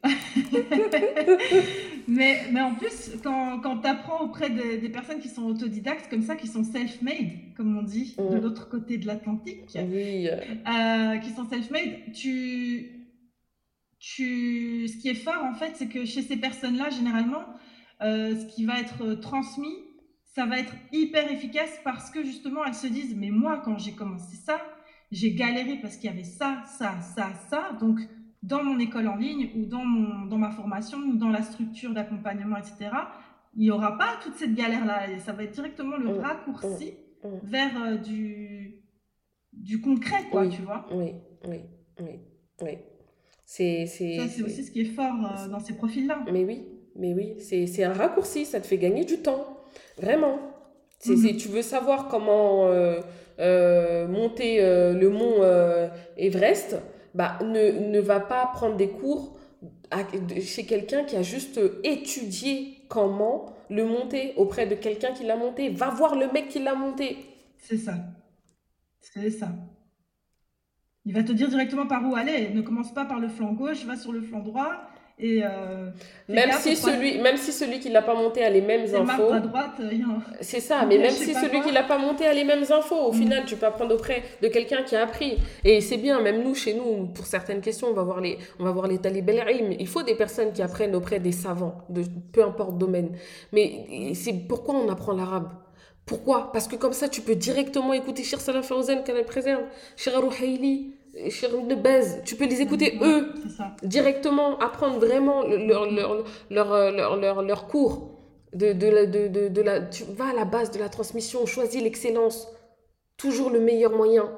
[2.09, 6.22] mais, mais en plus, quand, quand tu apprends auprès des personnes qui sont autodidactes, comme
[6.22, 8.40] ça, qui sont self-made, comme on dit, de mm.
[8.40, 10.29] l'autre côté de l'Atlantique, oui.
[10.29, 13.09] euh, qui sont self-made, tu,
[13.98, 14.88] tu...
[14.88, 17.44] ce qui est fort, en fait, c'est que chez ces personnes-là, généralement,
[18.03, 19.77] euh, ce qui va être transmis,
[20.35, 23.92] ça va être hyper efficace parce que justement, elles se disent, mais moi, quand j'ai
[23.92, 24.61] commencé ça,
[25.11, 27.77] j'ai galéré parce qu'il y avait ça, ça, ça, ça.
[27.81, 28.01] Donc,
[28.43, 31.93] dans mon école en ligne ou dans, mon, dans ma formation ou dans la structure
[31.93, 32.91] d'accompagnement, etc.,
[33.55, 35.11] il n'y aura pas toute cette galère-là.
[35.11, 37.41] Et ça va être directement le mm, raccourci mm, mm.
[37.45, 38.83] vers euh, du,
[39.53, 40.87] du concret, quoi, tu vois.
[40.93, 41.13] Oui,
[41.47, 41.61] oui,
[42.01, 42.21] oui,
[42.63, 42.79] oui.
[43.45, 46.25] C'est, c'est, ça, c'est aussi ce qui est fort euh, dans ces profils-là.
[46.33, 49.59] Mais oui, mais oui, c'est, c'est un raccourci, ça te fait gagner du temps.
[49.99, 50.39] Vraiment.
[50.99, 51.37] C'est, mm-hmm.
[51.37, 55.43] tu veux savoir comment euh, monter le mont
[56.17, 56.77] Everest,
[57.14, 59.38] bah, ne, ne va pas prendre des cours
[60.40, 65.70] chez quelqu'un qui a juste étudié comment le monter auprès de quelqu'un qui l'a monté.
[65.70, 67.16] Va voir le mec qui l'a monté.
[67.59, 67.94] C'est ça.
[69.01, 69.48] C'est ça.
[71.05, 72.51] Il va te dire directement par où aller.
[72.51, 74.88] Ne commence pas par le flanc gauche, va sur le flanc droit.
[75.18, 75.90] Et euh,
[76.29, 79.31] même, si celui, même si celui qui l'a pas monté a les mêmes infos.
[80.40, 83.12] C'est ça, mais même si celui qui l'a pas monté a les mêmes infos, au
[83.12, 83.16] mm.
[83.16, 85.38] final, tu peux apprendre auprès de quelqu'un qui a appris.
[85.64, 88.64] Et c'est bien, même nous, chez nous, pour certaines questions, on va voir les, on
[88.64, 88.98] va voir les
[89.79, 93.16] Il faut des personnes qui apprennent auprès des savants, de peu importe domaine.
[93.53, 95.51] Mais c'est pourquoi on apprend l'arabe?
[96.05, 96.51] Pourquoi?
[96.53, 99.62] Parce que comme ça, tu peux directement écouter Shir Salah Fawzan, qu'elle préserve,
[99.96, 103.33] Shir Rouhaili, de base, tu peux les écouter eux
[103.83, 108.18] directement, apprendre vraiment leur, leur, leur, leur, leur cours.
[108.55, 111.83] De, de, de, de, de, la, tu vas à la base de la transmission, choisis
[111.83, 112.48] l'excellence,
[113.16, 114.31] toujours le meilleur moyen.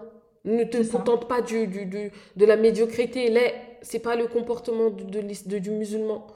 [0.44, 3.34] Ne te contente pas du, du, du, de la médiocrité.
[3.82, 6.26] C'est pas le comportement de, du musulman.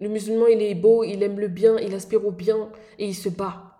[0.00, 3.14] Le musulman, il est beau, il aime le bien, il aspire au bien et il
[3.14, 3.78] se bat.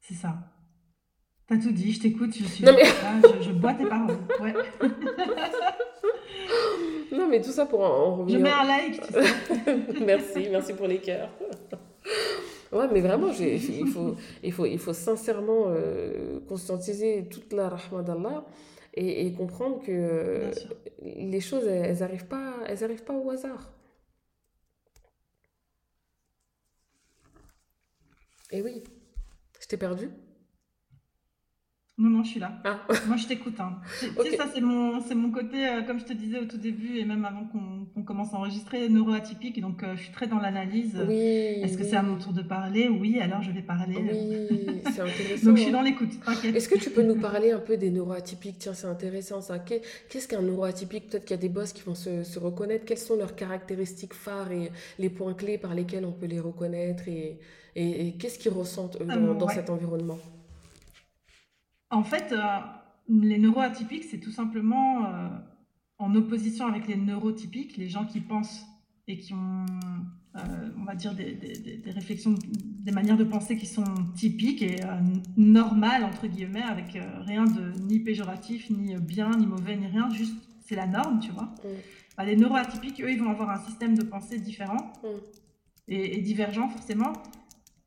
[0.00, 0.36] C'est ça.
[1.48, 4.18] T'as tout dit, je t'écoute, je suis je, je, bois tes paroles.
[4.38, 4.52] Ouais.
[7.10, 8.38] non, mais tout ça pour en, revenir.
[8.38, 10.04] Je mets un like, tu sais.
[10.04, 11.30] merci, merci pour les cœurs.
[12.70, 18.02] Ouais, mais vraiment, il, faut, il, faut, il faut sincèrement euh, conscientiser toute la rahma
[18.02, 18.44] d'Allah
[18.92, 20.50] et, et, comprendre que euh,
[21.02, 23.72] les choses, elles n'arrivent pas, elles arrivent pas au hasard.
[28.50, 28.84] Et oui,
[29.62, 30.10] je t'ai perdu
[31.98, 32.52] non, non, je suis là.
[32.64, 32.78] Ah.
[33.08, 33.58] Moi, je t'écoute.
[33.58, 33.76] Hein.
[34.00, 36.56] Tu sais, ça, c'est mon, c'est mon côté, euh, comme je te disais au tout
[36.56, 39.60] début, et même avant qu'on, commence à enregistrer, neuroatypique.
[39.60, 40.96] Donc, euh, je suis très dans l'analyse.
[41.08, 42.88] Oui, Est-ce que c'est à mon tour de parler?
[42.88, 43.96] Oui, alors je vais parler.
[43.96, 45.46] Oui, c'est intéressant.
[45.46, 46.10] donc, je suis dans l'écoute.
[46.44, 48.58] Est-ce que tu peux nous parler un peu des neuroatypiques?
[48.60, 49.58] Tiens, c'est intéressant ça.
[49.58, 51.10] Qu'est-ce qu'un neuroatypique?
[51.10, 52.84] Peut-être qu'il y a des boss qui vont se, se, reconnaître.
[52.84, 57.08] Quelles sont leurs caractéristiques phares et les points clés par lesquels on peut les reconnaître
[57.08, 57.38] Et,
[57.74, 60.18] et, qu'est-ce qu'ils ressentent dans, dans cet environnement?
[61.90, 62.58] En fait, euh,
[63.08, 65.28] les neuroatypiques, c'est tout simplement euh,
[65.98, 68.66] en opposition avec les neurotypiques, les gens qui pensent
[69.06, 69.64] et qui ont,
[70.36, 74.76] euh, on va dire, des, réflexions, des manières de penser qui sont typiques et
[75.38, 80.36] normales, entre guillemets, avec rien de ni péjoratif, ni bien, ni mauvais, ni rien, juste
[80.60, 81.54] c'est la norme, tu vois.
[81.64, 81.68] Mm.
[82.18, 85.06] Bah, les neuroatypiques, eux, ils vont avoir un système de pensée différent mm.
[85.88, 87.14] et, et, divergent, forcément,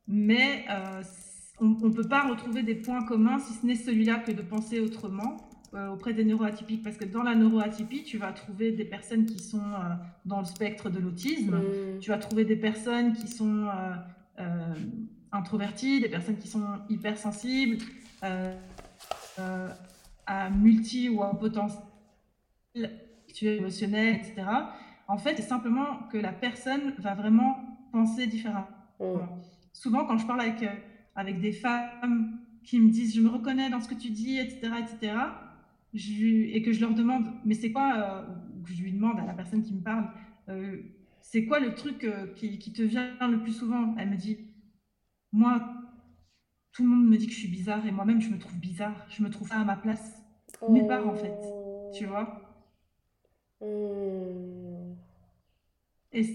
[0.07, 0.65] mais
[1.61, 4.79] on ne peut pas retrouver des points communs si ce n'est celui-là que de penser
[4.79, 5.37] autrement
[5.73, 6.83] euh, auprès des neuroatypiques.
[6.83, 9.93] Parce que dans la neuroatypie, tu vas trouver des personnes qui sont euh,
[10.25, 11.99] dans le spectre de l'autisme, Mm.
[11.99, 13.67] tu vas trouver des personnes qui sont
[14.39, 14.73] euh,
[15.31, 17.77] introverties, des personnes qui sont hypersensibles,
[20.27, 21.79] à multi ou à potentiel
[23.41, 24.43] émotionnel, etc.
[25.07, 27.57] En fait, c'est simplement que la personne va vraiment
[27.91, 28.67] penser différemment.
[28.99, 29.19] Mm.
[29.73, 30.65] Souvent, quand je parle avec,
[31.15, 34.73] avec des femmes qui me disent je me reconnais dans ce que tu dis, etc.,
[34.79, 35.13] etc.,
[35.93, 39.25] je et que je leur demande mais c'est quoi, euh, que je lui demande à
[39.25, 40.07] la personne qui me parle,
[40.49, 40.81] euh,
[41.21, 43.95] c'est quoi le truc euh, qui, qui te vient le plus souvent?
[43.97, 44.37] Elle me dit
[45.33, 45.61] moi,
[46.73, 49.05] tout le monde me dit que je suis bizarre et moi-même je me trouve bizarre,
[49.09, 50.21] je me trouve pas à ma place,
[50.69, 51.37] nulle part en fait,
[51.93, 52.41] tu vois?
[53.61, 54.93] Mm.
[56.13, 56.25] Et,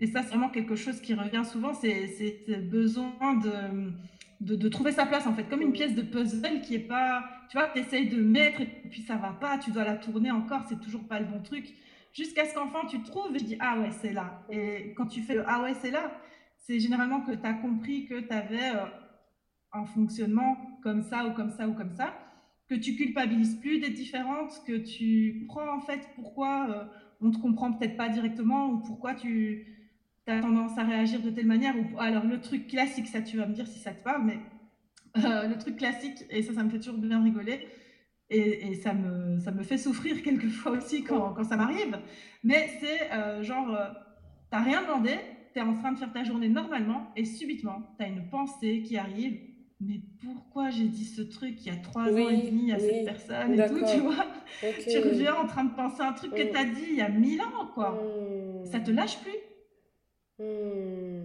[0.00, 3.92] et ça, c'est vraiment quelque chose qui revient souvent, c'est c'est ce besoin de,
[4.40, 7.24] de, de trouver sa place, en fait, comme une pièce de puzzle qui est pas,
[7.50, 10.30] tu vois, tu essayes de mettre et puis ça va pas, tu dois la tourner
[10.30, 11.74] encore, c'est toujours pas le bon truc,
[12.12, 14.44] jusqu'à ce qu'enfin tu trouves et tu dis, ah ouais, c'est là.
[14.50, 16.10] Et quand tu fais le ah ouais, c'est là,
[16.58, 18.86] c'est généralement que tu as compris que tu avais euh,
[19.72, 22.14] un fonctionnement comme ça ou comme ça ou comme ça,
[22.68, 26.84] que tu culpabilises plus d'être différente, que tu comprends en fait pourquoi euh,
[27.20, 29.85] on te comprend peut-être pas directement ou pourquoi tu
[30.30, 31.74] as tendance à réagir de telle manière.
[31.76, 34.38] Ou alors le truc classique, ça tu vas me dire si ça te parle, mais
[35.24, 37.68] euh, le truc classique, et ça, ça me fait toujours bien rigoler.
[38.28, 41.96] Et, et ça, me, ça me fait souffrir quelquefois aussi quand, quand ça m'arrive.
[42.42, 43.86] Mais c'est euh, genre, euh,
[44.50, 45.12] t'as rien demandé,
[45.54, 49.38] t'es en train de faire ta journée normalement, et subitement, t'as une pensée qui arrive.
[49.80, 52.76] Mais pourquoi j'ai dit ce truc il y a trois Oui, ans et demi à
[52.76, 54.26] oui, cette personne et tout, tu vois?
[54.88, 56.52] Tu reviens en train de penser à un truc que Mm.
[56.52, 57.90] t'as dit il y a mille ans, quoi.
[57.92, 58.64] Mm.
[58.66, 59.32] Ça te lâche plus.
[60.38, 61.24] Mm.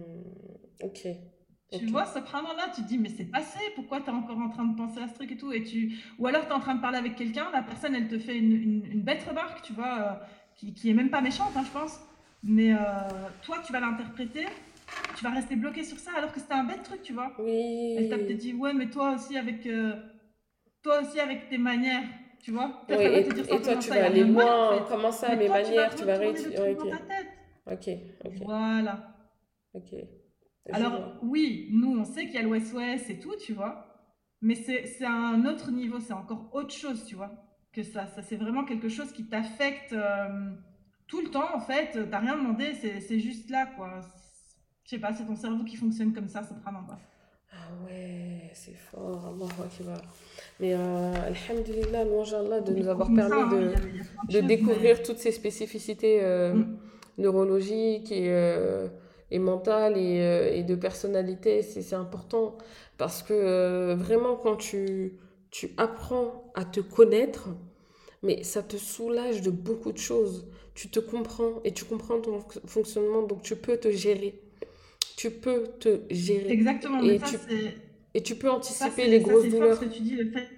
[0.82, 1.00] Ok.
[1.70, 1.90] Tu Ok.
[1.90, 4.64] vois, ce là tu te dis, mais c'est passé, pourquoi tu es encore en train
[4.64, 5.96] de penser à ce truc et tout et tu...
[6.18, 8.36] Ou alors tu es en train de parler avec quelqu'un, la personne, elle te fait
[8.36, 10.12] une, une- une bête remarque, tu vois, euh,
[10.56, 11.98] qui, qui est même pas méchante, hein, je pense.
[12.42, 12.78] Mais euh,
[13.42, 14.46] toi, tu vas l'interpréter,
[15.16, 17.32] tu vas rester bloqué sur ça alors que c'était un bête truc, tu vois.
[17.38, 18.36] Elle t'a peut-être Oui.
[18.36, 19.94] dit, ouais, mais toi aussi avec, euh,
[20.82, 22.04] toi aussi avec tes manières,
[22.42, 22.82] tu vois.
[22.90, 23.24] Oui, et,
[23.62, 24.78] toi, tu vas aller en loin.
[24.78, 24.84] fait.
[24.88, 26.36] Comment ça, Mais mes toi, tu vas manières, tu vas truc
[27.70, 27.88] Ok,
[28.24, 28.42] dans ta tête.
[28.42, 29.14] ok, ok, Voilà.
[29.74, 29.94] ok.
[30.72, 33.86] Alors, oui, nous, on sait qu'il y a l'OSOS et tout, tu vois,
[34.40, 37.30] mais c'est un autre niveau, c'est encore autre chose, tu vois,
[37.72, 38.06] que ça.
[38.08, 40.50] Ça, c'est vraiment quelque chose qui t'affecte euh,
[41.06, 42.08] tout le temps, en fait.
[42.10, 44.00] T'as rien demandé, c'est juste là, quoi.
[44.84, 46.98] Je sais pas, c'est ton cerveau qui fonctionne comme ça, c'est vraiment pas.
[47.52, 49.26] Ah ouais, c'est fort.
[49.26, 50.00] Allahu Akbar.
[50.58, 53.96] Mais euh, Alhamdulillah, Allah de nous avoir ça, permis hein, de, il y a- il
[53.96, 56.78] y a plein de découvrir toutes ces spécificités euh, Mm.
[57.18, 58.88] Neurologiques et, euh,
[59.30, 61.62] et mentales et, euh, et de personnalité.
[61.62, 62.58] C'est c'est important
[62.98, 65.14] parce que euh, vraiment, quand tu,
[65.50, 67.48] tu apprends à te connaître,
[68.22, 70.46] mais ça te soulage de beaucoup de choses.
[70.74, 74.40] Tu te comprends et tu comprends ton fonctionnement, donc tu peux te gérer.
[75.16, 77.38] Tu peux te gérer Exactement, mais et ça, tu,
[78.14, 79.74] et tu peux ça, anticiper les ça, grosses fort douleurs.
[79.74, 80.48] ce que tu dis, le fait.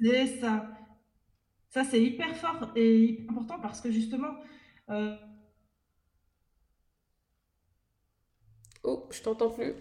[0.00, 0.77] C'est ça.
[1.70, 4.34] Ça, c'est hyper fort et hyper important parce que justement,
[4.90, 5.16] euh,
[8.82, 9.74] Oh, je t'entends plus.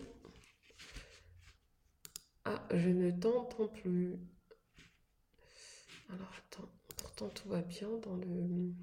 [2.45, 4.15] Ah, je ne t'entends plus.
[6.13, 6.67] Alors, attends.
[6.97, 8.73] Pourtant, tout va bien dans le...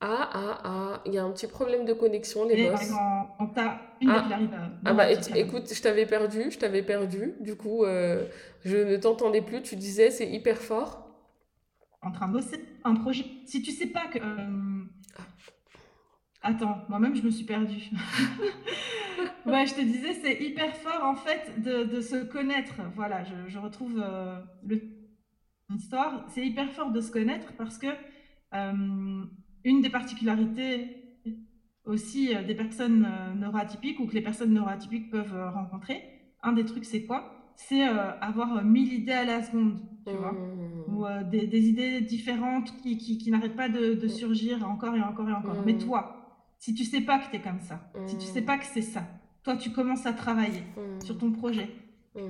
[0.00, 1.02] Ah, ah, ah.
[1.06, 2.80] Il y a un petit problème de connexion, les Et boss.
[4.00, 7.34] une Ah, arrive à ah bah, et- écoute, je t'avais perdu, je t'avais perdu.
[7.40, 8.26] Du coup, euh,
[8.64, 9.62] je ne t'entendais plus.
[9.62, 11.09] Tu disais, c'est hyper fort.
[12.02, 13.24] En train de bosser un projet.
[13.46, 14.18] Si tu sais pas que.
[14.18, 14.84] euh,
[16.42, 17.90] Attends, moi-même je me suis perdue.
[19.46, 22.74] Ouais, je te disais, c'est hyper fort en fait de, de se connaître.
[22.94, 24.80] Voilà, je, je retrouve euh, le
[25.74, 26.24] histoire.
[26.28, 27.86] C'est hyper fort de se connaître parce que
[28.54, 29.24] euh,
[29.64, 31.18] une des particularités
[31.84, 36.02] aussi euh, des personnes neuroatypiques ou que les personnes neuroatypiques peuvent rencontrer,
[36.42, 37.52] un des trucs c'est quoi?
[37.56, 40.34] C'est avoir mille idées à la seconde, tu vois,
[41.00, 44.94] ou euh, des, des idées différentes qui, qui, qui n'arrêtent pas de, de surgir encore
[44.94, 45.56] et encore et encore.
[45.64, 48.42] Mais hmm, toi, si tu sais pas que tu es comme ça, si tu sais
[48.42, 49.06] hmm, pas que c'est ça,
[49.42, 50.62] toi tu commences à travailler
[51.02, 51.68] sur ton projet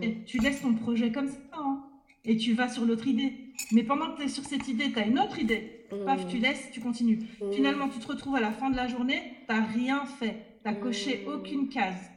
[0.03, 1.83] et tu laisses ton projet comme ça hein,
[2.25, 3.33] et tu vas sur l'autre idée.
[3.73, 5.87] Mais pendant que tu es sur cette idée, tu as une autre idée.
[6.07, 7.19] Paf, tu laisses, tu continues.
[7.53, 10.47] Finalement, tu te retrouves à la fin de la journée, tu n'as rien fait.
[10.63, 12.11] Tu n'as coché aucune case.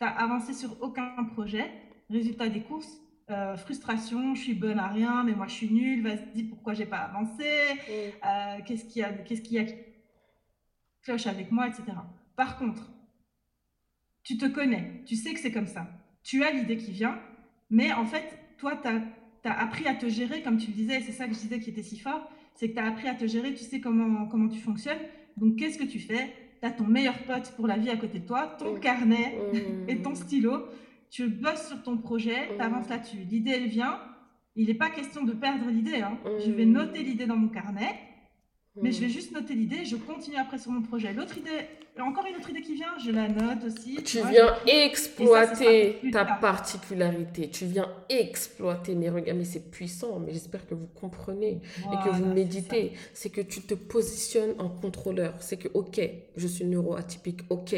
[0.00, 1.70] Tu n'as avancé sur aucun projet.
[2.08, 6.02] Résultat des courses, euh, frustration, je suis bonne à rien, mais moi je suis nulle,
[6.02, 7.44] vas-y, pourquoi j'ai pas avancé?
[7.44, 8.26] Hmm.
[8.26, 9.74] Euh, Qu'est-ce qu'il y a, qu'est-ce qu'il y a qui
[11.02, 11.84] cloche avec moi, etc.
[12.36, 12.90] Par contre,
[14.22, 15.86] tu te connais, tu sais que c'est comme ça.
[16.22, 17.18] tu as l'idée qui vient,
[17.70, 21.00] mais en fait, toi, tu as, appris à te gérer, comme tu le disais, et
[21.00, 23.14] c'est ça que je disais qui était si fort, c'est que tu as appris à
[23.14, 24.98] te gérer, tu sais comment, comment tu fonctionnes.
[25.36, 26.32] Donc, qu'est-ce que tu fais?
[26.60, 28.80] Tu as ton meilleur pote pour la vie à côté de toi, ton mmh.
[28.80, 29.88] carnet mmh.
[29.88, 30.66] et ton stylo.
[31.10, 33.18] Tu bosses sur ton projet, tu avances là-dessus.
[33.30, 34.00] L'idée, elle vient.
[34.56, 36.02] Il n'est pas question de perdre l'idée.
[36.02, 36.18] Hein.
[36.44, 37.94] Je vais noter l'idée dans mon carnet
[38.82, 41.12] mais je vais juste noter l'idée, je continue après sur mon projet.
[41.12, 41.66] L'autre idée,
[41.98, 43.96] encore une autre idée qui vient, je la note aussi.
[44.04, 47.50] Tu viens exploiter ta particularité.
[47.50, 48.94] Tu viens exploiter.
[48.94, 50.20] Mais regarde, mais c'est puissant.
[50.20, 52.92] Mais j'espère que vous comprenez et que vous méditez.
[53.14, 55.34] C'est que tu te positionnes en contrôleur.
[55.40, 56.00] C'est que, ok,
[56.36, 57.40] je suis neuroatypique.
[57.50, 57.74] Ok,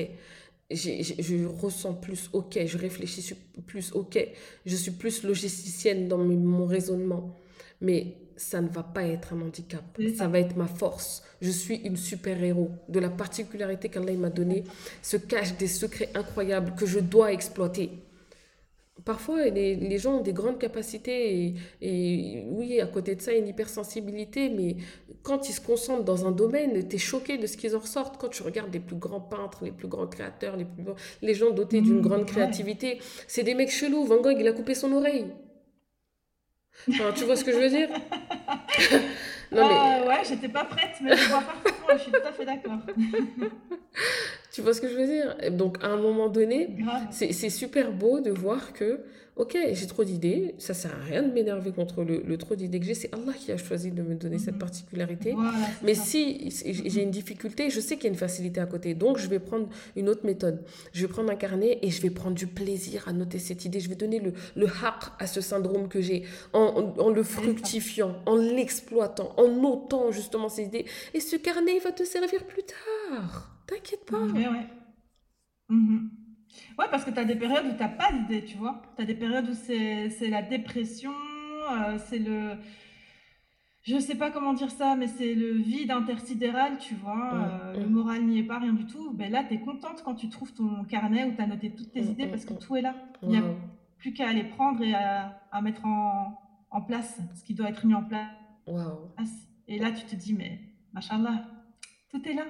[0.70, 3.34] je ressens plus, ok, je réfléchis
[3.66, 4.18] plus, ok,
[4.66, 7.36] je suis plus logisticienne dans mon raisonnement.
[7.80, 9.84] Mais ça ne va pas être un handicap,
[10.16, 11.22] ça va être ma force.
[11.42, 12.70] Je suis une super-héros.
[12.88, 14.64] De la particularité qu'Allah m'a donnée
[15.02, 17.90] se cachent des secrets incroyables que je dois exploiter.
[19.04, 23.48] Parfois, les, les gens ont des grandes capacités et, oui, à côté de ça, une
[23.48, 24.76] hypersensibilité, mais
[25.22, 28.20] quand ils se concentrent dans un domaine, tu es choqué de ce qu'ils en ressortent.
[28.20, 30.84] Quand tu regardes les plus grands peintres, les plus grands créateurs, les, plus,
[31.22, 34.04] les gens dotés d'une mmh, grande créativité, c'est des mecs chelous.
[34.04, 35.26] Van Gogh, il a coupé son oreille
[36.86, 37.88] tu vois ce que je veux dire?
[39.52, 39.74] Non, mais...
[39.74, 42.78] Euh, ouais, j'étais pas prête, mais je vois parfaitement, je suis tout à fait d'accord.
[44.52, 45.36] tu vois ce que je veux dire?
[45.52, 46.76] Donc, à un moment donné,
[47.10, 49.00] c'est super beau de voir que
[49.40, 52.84] Ok, j'ai trop d'idées, ça sert à rien de m'énerver contre le, trop d'idées que
[52.84, 54.60] j'ai, c'est Allah qui a choisi de me donner cette mhm.
[54.60, 55.34] particularité.
[55.82, 59.16] Mais si j'ai une difficulté, je sais qu'il y a une facilité à côté, donc
[59.16, 60.62] je vais prendre une autre méthode.
[60.92, 63.80] Je vais prendre un carnet et je vais prendre du plaisir à noter cette idée.
[63.80, 68.16] Je vais donner le, le haq à ce syndrome que j'ai en, en, le fructifiant,
[68.26, 70.84] en l'exploitant, en notant justement ces idées.
[71.14, 73.50] Et ce carnet, il va te servir plus tard.
[73.70, 74.18] T'inquiète pas.
[74.18, 74.66] Ouais, ouais.
[75.68, 76.10] Mhm.
[76.78, 78.82] Ouais, parce que tu as des périodes où tu n'as pas d'idée, tu vois.
[78.96, 81.12] Tu as des périodes où c'est la dépression,
[81.70, 82.56] euh, c'est le.
[83.82, 87.32] Je sais pas comment dire ça, mais c'est le vide intersidéral, tu vois.
[87.32, 89.12] Euh, le moral n'y est pas, rien du tout.
[89.14, 91.92] Ben là, tu es contente quand tu trouves ton carnet où tu as noté toutes
[91.92, 92.94] tes idées parce que tout est là.
[93.22, 93.44] Il n'y a
[93.98, 96.38] plus qu'à les prendre et à, à mettre en,
[96.70, 98.28] en, place ce qui doit être mis en place.
[99.68, 100.60] Et là, tu te dis, mais
[100.92, 101.46] machallah,
[102.10, 102.46] tout est là.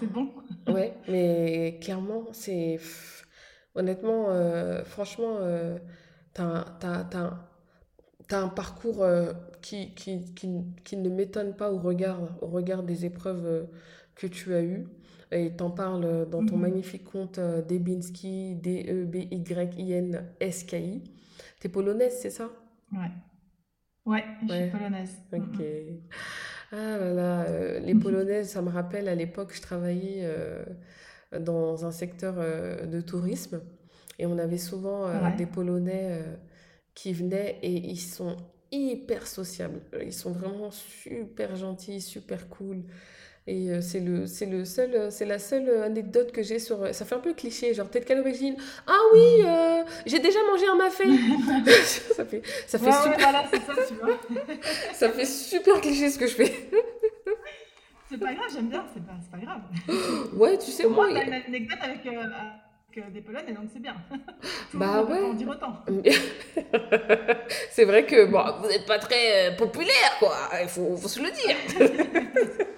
[0.00, 0.32] C'est bon.
[0.68, 2.78] ouais, mais clairement, c'est
[3.76, 5.78] Honnêtement, euh, franchement, euh,
[6.34, 6.64] tu as,
[8.30, 13.68] un parcours euh, qui, qui, qui, ne m'étonne pas au regard, au regard des épreuves
[14.14, 14.86] que tu as eues.
[15.30, 16.62] Et tu en parles dans ton mhm.
[16.62, 19.42] magnifique conte Debinski, D-E-B-Y-I-N-S-K-I.
[21.60, 22.48] Tu es polonaise, c'est ça?
[22.92, 23.10] Ouais.
[24.06, 25.20] Ouais, je suis polonaise.
[25.32, 25.60] Ok.
[26.72, 30.28] Ah là là, les polonaises, ça me rappelle à l'époque, je travaillais
[31.40, 33.60] dans un secteur euh, de tourisme
[34.18, 36.34] et on avait souvent euh, des Polonais euh,
[36.94, 38.36] qui venaient et ils sont
[38.72, 39.80] hyper sociables.
[40.02, 42.82] Ils sont vraiment super gentils, super cool.
[43.48, 46.92] Et c'est le, c'est le seul, c'est la seule anecdote que j'ai sur.
[46.92, 48.56] Ça fait un peu cliché, genre t'es de quelle origine?
[48.88, 49.44] Ah oui,
[50.04, 51.04] j'ai déjà mangé un mafé.
[52.16, 53.44] ça fait, ça fait super.
[54.94, 56.68] ça fait super cliché ce que je fais.
[58.08, 59.60] C'est pas grave, j'aime bien, c'est pas, pas grave.
[60.34, 61.08] Ouais, tu sais, moi.
[61.10, 63.94] Moi, t'as une anecdote avec, euh, des Polonais, donc c'est bien.
[64.70, 65.20] Tout bah ouais.
[65.20, 65.84] en dire autant.
[67.70, 70.34] c'est vrai que bon, vous n'êtes pas très euh, populaire, quoi.
[70.62, 72.70] Il faut, faut se le dire.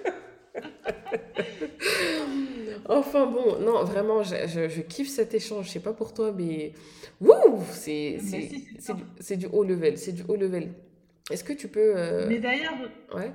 [2.99, 5.65] Enfin bon, non, vraiment, je, je, je, kiffe cet échange.
[5.65, 6.73] Je sais pas pour toi, mais
[7.19, 9.97] wouh, c'est du, du haut level.
[9.97, 10.69] C'est du haut level.
[11.31, 11.93] Est-ce que tu peux.
[11.95, 12.25] Euh...
[12.27, 12.73] Mais d'ailleurs.
[13.15, 13.31] Ouais.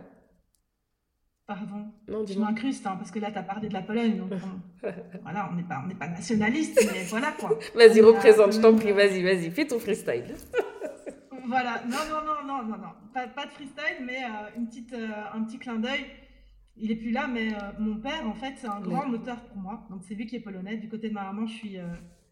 [1.47, 4.31] Pardon, non, je m'incruste, hein, parce que là, tu as parlé de la Pologne, donc
[5.23, 7.59] voilà, on n'est pas, pas nationaliste, mais voilà quoi.
[7.75, 10.25] Vas-y, représente, je t'en prie, vas-y, vas-y, fais ton freestyle.
[11.47, 14.95] voilà, non, non, non, non, non, non, pas, pas de freestyle, mais euh, une petite,
[14.95, 16.07] euh, un petit clin d'œil.
[16.77, 19.57] Il est plus là, mais euh, mon père, en fait, c'est un grand moteur pour
[19.57, 19.87] moi.
[19.91, 20.77] Donc, c'est lui qui est polonais.
[20.77, 21.77] Du côté de ma maman, je suis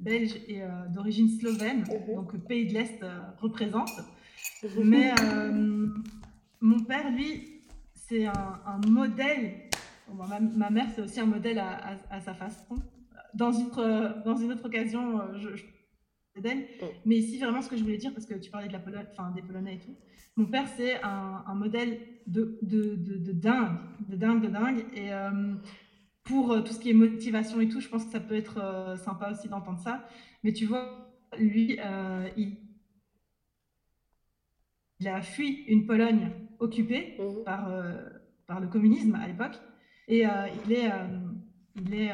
[0.01, 0.63] belge et
[0.93, 2.17] d'origine slovène, mhm.
[2.17, 3.05] donc pays de l'Est
[3.41, 4.01] représente.
[4.65, 4.85] Mhm.
[4.85, 5.13] Mais
[6.61, 7.63] mon père, lui,
[8.13, 9.69] c'est un, modèle.
[10.57, 12.77] ma, mère, c'est aussi un modèle à, sa façon.
[13.35, 15.49] Dans une, autre, dans une autre occasion, euh, je.
[17.05, 19.07] Mais ici, vraiment, ce que je voulais dire, parce que tu parlais de la Pologne,
[19.11, 19.95] enfin, des Polonais et tout,
[20.37, 23.77] mon père, c'est un, modèle de, de, de, dingue,
[24.09, 24.85] de dingue, de dingue.
[24.95, 25.55] Et euh,
[26.25, 28.97] pour euh, tout ce qui est motivation et tout, je pense que ça peut être
[29.05, 30.09] sympa aussi d'entendre ça.
[30.43, 31.79] Mais tu vois, lui,
[32.37, 32.57] il,
[35.03, 36.31] il a fui une Pologne
[36.61, 37.43] occupée mhm.
[37.45, 37.93] par, euh,
[38.47, 39.61] par le communisme à l'époque.
[40.07, 40.31] Et euh,
[40.65, 41.19] il, est, euh,
[41.75, 42.11] il, est,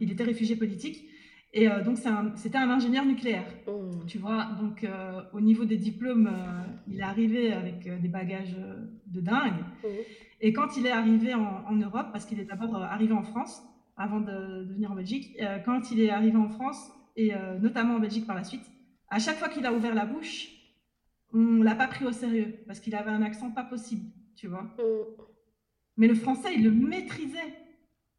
[0.00, 1.04] il était réfugié politique.
[1.60, 1.98] Et donc,
[2.36, 4.06] c'était un, ingénieur nucléaire, Mmh.
[4.06, 4.48] tu vois.
[4.60, 4.86] Donc,
[5.32, 6.30] au niveau des diplômes,
[6.86, 8.56] il est arrivé avec des bagages
[9.06, 9.60] de dingue.
[9.82, 9.88] Mmh.
[10.40, 13.62] Et quand il est arrivé en, en Europe, parce qu'il est d'abord arrivé en France,
[13.96, 17.98] avant de, de venir en Belgique, quand il est arrivé en France, et notamment en
[17.98, 18.64] Belgique par la suite,
[19.10, 20.50] à chaque fois qu'il a ouvert la bouche,
[21.32, 24.06] on l'a pas pris au sérieux parce qu'il avait un accent pas possible,
[24.36, 24.62] tu vois.
[24.62, 25.22] Mm.
[25.96, 27.54] Mais le français, il le maîtrisait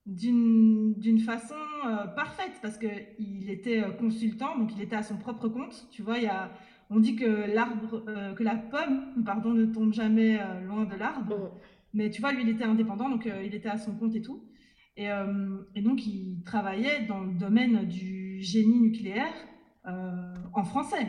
[0.06, 2.88] d'une façon euh, parfaite parce que
[3.20, 5.88] il était euh, consultant, donc il était à son propre compte.
[5.92, 6.52] Tu vois, il y a,
[6.90, 10.96] on dit que l'arbre, euh, que la pomme, pardon, ne tombe jamais euh, loin de
[10.96, 11.38] l'arbre.
[11.38, 11.60] Mm.
[11.94, 14.44] Mais tu vois, lui, il était indépendant, donc il était à son compte et tout.
[14.96, 15.08] Et,
[15.74, 19.34] et donc, il travaillait dans le domaine du génie nucléaire
[19.86, 21.08] en français.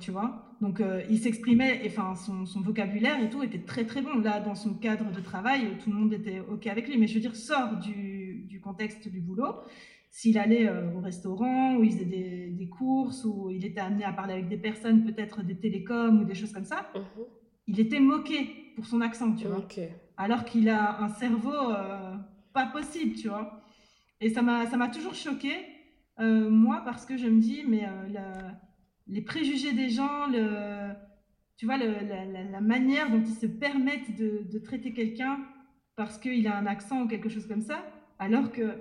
[0.00, 0.44] Tu vois?
[0.60, 4.18] Donc, euh, il s'exprimait, et, enfin, son, son vocabulaire et tout était très très bon.
[4.20, 6.96] Là, dans son cadre de travail, tout le monde était OK avec lui.
[6.98, 9.54] Mais je veux dire, sort du, du contexte du boulot.
[10.08, 14.04] S'il allait euh, au restaurant, ou il faisait des, des courses, ou il était amené
[14.04, 17.24] à parler avec des personnes, peut-être des télécoms ou des choses comme ça, Mhm.
[17.66, 19.58] il était moqué pour son accent, tu vois.
[19.58, 19.80] Ok.
[20.16, 22.14] Alors qu'il a un cerveau euh,
[22.54, 23.60] pas possible, tu vois.
[24.20, 25.52] Et ça m'a ça m'a toujours choqué,
[26.18, 28.58] moi, parce que je me dis, mais la-
[29.08, 30.92] les préjugés des gens, le,
[31.56, 35.38] tu vois, le- la, la- la manière dont ils se permettent de, de traiter quelqu'un
[35.96, 37.84] parce qu'il a un accent ou quelque chose comme ça,
[38.18, 38.76] alors que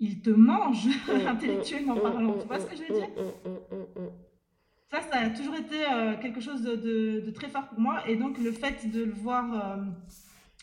[0.00, 2.32] il te mange Mm, intellectuellement mm, parlant.
[2.34, 3.08] mm, Tu vois ce que je veux mm, dire?
[3.16, 4.10] mm, mm, mm, mm.
[4.90, 8.02] Ça, ça a toujours été euh, quelque chose de, de- de très fort pour moi.
[8.08, 9.82] Et donc, le fait de le voir, euh,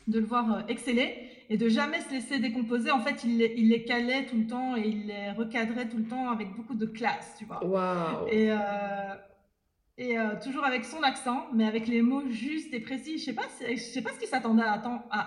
[0.07, 3.53] de le voir euh, exceller et de jamais se laisser décomposer, en fait, il les,
[3.57, 6.75] il les calait tout le temps et il les recadrait tout le temps avec beaucoup
[6.75, 7.63] de classe, tu vois.
[7.65, 8.27] Waouh.
[8.27, 8.57] Et, euh,
[9.97, 13.17] et euh, toujours avec son accent, mais avec les mots justes et précis.
[13.17, 14.77] Je sais pas, si- je sais pas ce qu'ils s'attendaient à,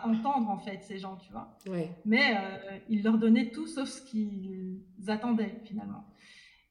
[0.06, 1.58] entendre, en fait, ces gens, tu vois.
[1.68, 1.90] Ouais.
[2.06, 6.04] Mais euh, il leur donnait tout sauf ce qu'ils attendaient finalement.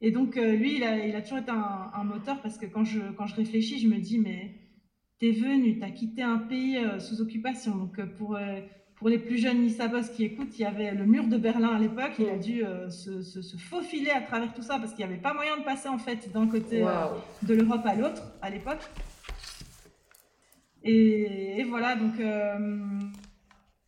[0.04, 2.84] Et donc lui, il a, il a toujours été un, un moteur parce que quand
[2.86, 4.56] je, quand je réfléchis, je me dis, mais
[5.20, 7.76] t'es venu, t'as quitté un pays sous occupation.
[7.76, 8.36] Donc pour,
[9.02, 11.80] pour les plus jeunes Nissabos qui écoutent, il y avait le mur de Berlin à
[11.80, 12.12] l'époque.
[12.20, 15.12] Il a dû euh, se, se, se faufiler à travers tout ça parce qu'il n'y
[15.12, 17.08] avait pas moyen de passer en fait d'un côté euh,
[17.42, 18.84] de l'Europe à l'autre à l'époque.
[20.84, 22.78] Et, et voilà, donc euh,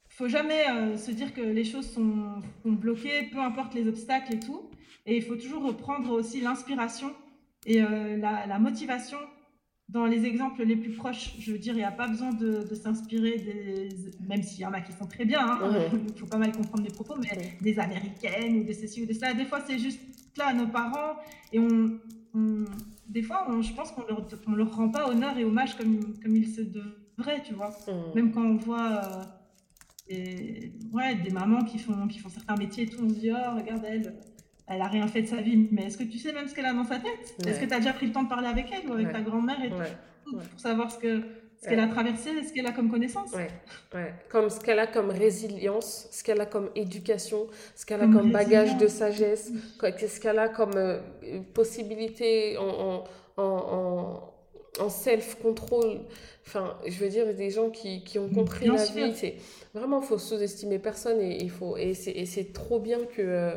[0.09, 4.39] faut jamais se dire que les choses sont, sont bloquées, peu importe les obstacles et
[4.39, 4.71] tout.
[5.05, 7.11] Et il faut toujours reprendre aussi l'inspiration
[7.67, 9.19] et la, la motivation
[9.89, 11.35] dans les exemples les plus proches.
[11.39, 13.89] Je veux dire, il n'y a pas besoin de, de s'inspirer des,
[14.27, 15.89] même s'il y en a qui sont très bien, hein, Ouais.
[16.13, 17.57] il faut pas mal comprendre les propos, mais Ouais.
[17.61, 19.33] des américaines ou des ceci ou des cela.
[19.33, 19.99] Des fois, c'est juste
[20.37, 21.15] là, nos parents,
[21.51, 21.99] et on,
[22.33, 22.65] on-
[23.07, 25.99] des fois, on- je pense qu'on leur, on leur rend pas honneur et hommage comme,
[26.23, 27.69] comme il se devrait, tu vois.
[28.15, 29.23] Même quand on voit euh,
[30.09, 33.31] des, ouais, des mamans qui font, qui font certains métiers et tout, on se dit,
[33.31, 34.15] oh, regarde elle,
[34.67, 35.67] elle a rien fait de sa vie.
[35.71, 37.35] Mais est-ce que tu sais même ce qu'elle a dans sa tête?
[37.45, 39.13] Est-ce que tu as déjà pris le temps de parler avec elle ou avec Ouais.
[39.13, 39.85] ta grand-mère et Ouais.
[40.25, 40.43] tout, Ouais.
[40.51, 41.21] pour savoir ce que
[41.61, 43.33] ce qu'elle a traversé, ce qu'elle a comme connaissance.
[44.29, 48.17] Comme ce qu'elle a comme résilience, ce qu'elle a comme éducation, ce qu'elle a Comme
[48.17, 50.99] comme bagage de sagesse, qu'est-ce qu'elle a comme euh,
[51.53, 53.03] possibilité en, en,
[53.37, 54.32] en, en-
[54.79, 56.01] en self-control.
[56.45, 59.05] Enfin, je veux dire, des gens qui, qui ont compris Bien la sûr.
[59.05, 59.35] vie, c'est
[59.73, 63.21] vraiment, il faut sous-estimer personne et il faut, et c'est, et c'est trop bien que
[63.21, 63.55] euh,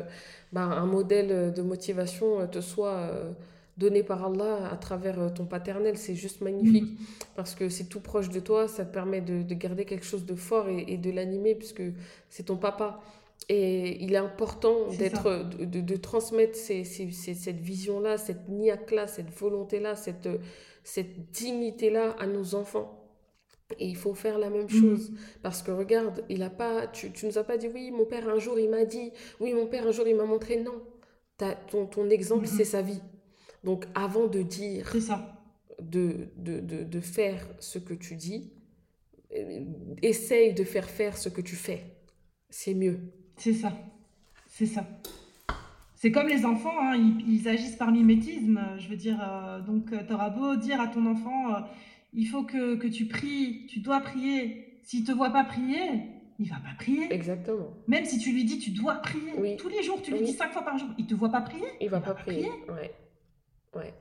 [0.53, 3.31] bah, un modèle de motivation te soit euh,
[3.77, 5.97] donné par Allah à travers euh, ton paternel.
[5.97, 6.85] C'est juste magnifique
[7.35, 10.25] parce que c'est tout proche de toi, ça te permet de, de garder quelque chose
[10.25, 11.83] de fort et, et de l'animer puisque
[12.29, 13.01] c'est ton papa.
[13.49, 18.49] Et il est important d'être, de, de- de transmettre ces- ces- ces- cette vision-là, cette
[18.49, 20.27] niaque-là, cette volonté-là, cette,
[20.87, 22.93] cette dignité-là à nos enfants.
[23.79, 24.81] Et il faut faire la même Mhm.
[24.81, 25.11] chose.
[25.43, 28.29] Parce que regarde, il a pas, tu, tu nous as pas dit, oui, mon père
[28.29, 29.11] un jour il m'a dit,
[29.41, 30.55] oui, mon père un jour il m'a montré.
[30.57, 30.81] Non,
[31.37, 32.53] T'as- ton, ton exemple, Mhm.
[32.57, 33.01] c'est sa vie.
[33.63, 35.33] Donc avant de dire ça.
[35.79, 38.51] de, de, de, de faire ce que tu dis,
[39.35, 39.63] euh,
[40.01, 41.83] essaye de faire faire ce que tu fais.
[42.49, 42.99] C'est mieux.
[43.37, 43.73] C'est ça.
[44.47, 44.87] C'est ça.
[45.99, 48.57] C'est comme les enfants, hein, ils, ils agissent par mimétisme.
[48.59, 51.59] euh, Je veux dire, euh, donc tu auras beau dire à ton enfant, euh,
[52.13, 54.79] il faut que, que tu pries, tu dois prier.
[54.83, 55.81] S'il te voit pas prier,
[56.39, 57.11] il va pas prier.
[57.11, 57.73] Exactement.
[57.87, 59.57] Même si tu lui dis, tu dois prier Oui.
[59.57, 60.25] tous les jours, tu lui Oui.
[60.27, 61.65] dis cinq fois par jour, il te voit pas prier.
[61.81, 62.47] Il va pas prier.
[62.69, 62.93] Ouais.
[63.75, 63.93] Ouais.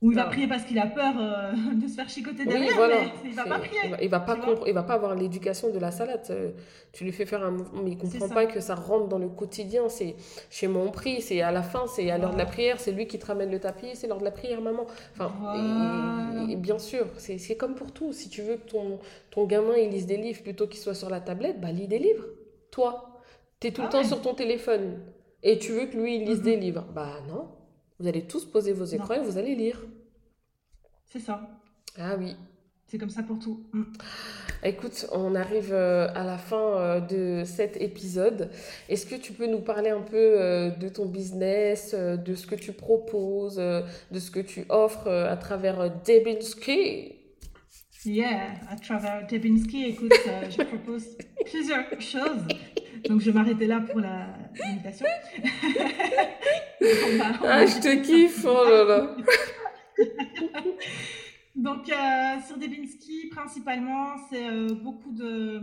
[0.00, 2.76] Ou il va prier parce qu'il a peur euh, de se faire chicoter Oui, derrière,
[2.76, 3.00] voilà.
[3.00, 3.80] mais il va pas prier.
[3.84, 4.36] Il va, il va pas
[4.68, 6.22] il va pas avoir l'éducation de la salade.
[6.30, 6.52] Euh,
[6.92, 9.28] Tu lui fais faire un mouvement, mais il comprend pas que ça rentre dans le
[9.28, 9.88] quotidien.
[9.88, 10.14] C'est
[10.50, 12.92] chez moi on prie, c'est à la fin, c'est à l'heure de la prière, c'est
[12.92, 14.86] lui qui te ramène le tapis, c'est l'heure de la prière, maman.
[15.14, 16.44] Enfin, Voilà.
[16.48, 18.12] et- et bien sûr, c'est comme pour tout.
[18.12, 19.00] Si tu veux que ton,
[19.32, 21.98] ton gamin il lise des livres plutôt qu'il soit sur la tablette, bah lis des
[21.98, 22.24] livres.
[22.70, 23.20] Toi,
[23.60, 25.00] tu es tout le Ah temps sur ton téléphone.
[25.42, 26.44] Et tu veux que lui, il lise Mhm.
[26.44, 26.86] des livres.
[26.94, 27.48] Bah non.
[27.98, 29.80] Vous allez tous poser vos écrans et vous allez lire.
[31.06, 31.48] C'est ça.
[31.98, 32.36] Ah oui.
[32.86, 33.64] C'est comme ça pour tout.
[33.72, 33.82] Mm.
[34.62, 38.50] Écoute, on arrive euh, à la fin euh, de cet épisode.
[38.88, 42.54] Est-ce que tu peux nous parler un peu euh, de ton business, de ce que
[42.54, 47.14] tu proposes, de ce que tu offres à travers Debinski?
[48.04, 50.12] Yeah, à travers Debinski, écoute,
[50.50, 52.46] je propose plusieurs choses.
[53.08, 54.28] Donc, je vais m'arrêter là pour la
[54.58, 55.06] l'invitation.
[57.42, 59.16] Ah, je te kiffe, oh là là.
[61.56, 65.58] Donc, euh, sur Debinski, principalement, c'est euh, beaucoup de,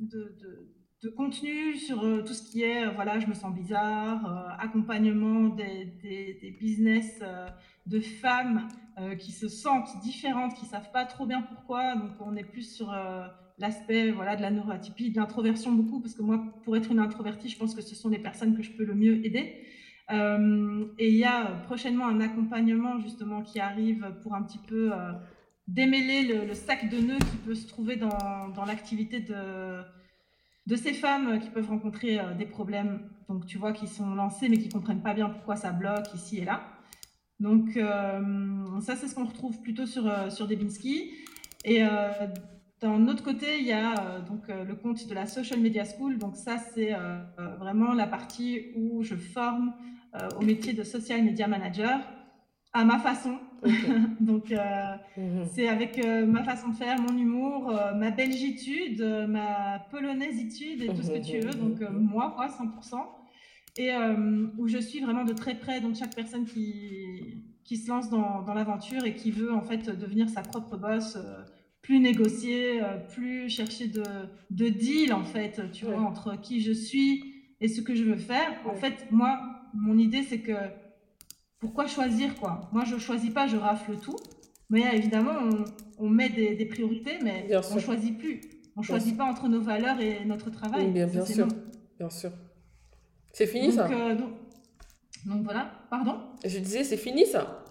[0.00, 0.68] de, de-
[1.02, 5.84] de contenu sur euh, tout ce qui est, voilà, je me sens bizarre, accompagnement des,
[6.02, 7.20] des, des business
[7.86, 8.68] de femmes
[9.18, 11.96] qui se sentent différentes, qui savent pas trop bien pourquoi.
[11.96, 12.94] Donc, on est plus sur
[13.58, 17.48] l'aspect, voilà, de la neuroatypie, de l'introversion beaucoup, parce que moi, pour être une introvertie,
[17.48, 19.66] je pense que ce sont les personnes que je peux le mieux aider.
[20.10, 24.92] Euh, et il y a prochainement un accompagnement justement qui arrive pour un petit peu
[24.92, 25.12] euh,
[25.68, 29.82] démêler le, sac de nœuds qui peut se trouver dans, l'activité de,
[30.66, 34.48] de ces femmes qui peuvent rencontrer euh, des problèmes, donc tu vois, qui sont lancés
[34.48, 36.62] mais qui comprennent pas bien pourquoi ça bloque ici et là.
[37.40, 41.10] Donc ça, c'est ce qu'on retrouve plutôt sur, sur Debinski.
[41.64, 41.82] Et
[42.82, 45.84] d'un autre côté, il y a euh, donc euh, le compte de la Social Media
[45.84, 46.18] School.
[46.18, 47.20] Donc ça, c'est euh,
[47.58, 49.72] vraiment la partie où je forme
[50.38, 51.98] au métier de Social Media Manager
[52.74, 53.38] à ma façon.
[54.20, 54.52] Donc
[55.16, 55.44] Mhm.
[55.54, 61.10] c'est avec ma façon de faire, mon humour, ma belgitude, ma polonaisitude et tout ce
[61.12, 61.54] que tu veux.
[61.54, 63.06] Donc euh, moi, quoi, 100%.
[63.78, 63.90] Et
[64.58, 68.42] où je suis vraiment de très près donc chaque personne qui, qui se lance dans,
[68.42, 71.42] dans l'aventure et qui veut en fait devenir sa propre boss, euh,
[71.82, 74.04] plus négocier, euh, plus chercher de,
[74.50, 75.92] de deal en fait, tu Ouais.
[75.92, 78.50] vois, entre qui je suis et ce que je veux faire.
[78.66, 79.38] En fait, moi,
[79.74, 80.52] mon idée c'est que
[81.58, 82.68] pourquoi choisir quoi?
[82.72, 84.16] Moi, je choisis pas, je rafle tout.
[84.70, 85.64] Mais évidemment, on,
[86.06, 87.80] on met des, des priorités, mais Bien on sûr.
[87.80, 88.40] choisit plus.
[88.74, 90.90] On Bien choisit pas entre nos valeurs et notre travail.
[90.90, 91.46] Bien, sûr.
[91.46, 91.52] non.
[91.98, 92.32] Bien sûr.
[93.32, 93.90] C'est fini Donc, ça?
[93.92, 94.30] euh, donc,
[95.26, 96.16] donc voilà, pardon?
[96.44, 97.61] Je disais, c'est fini ça?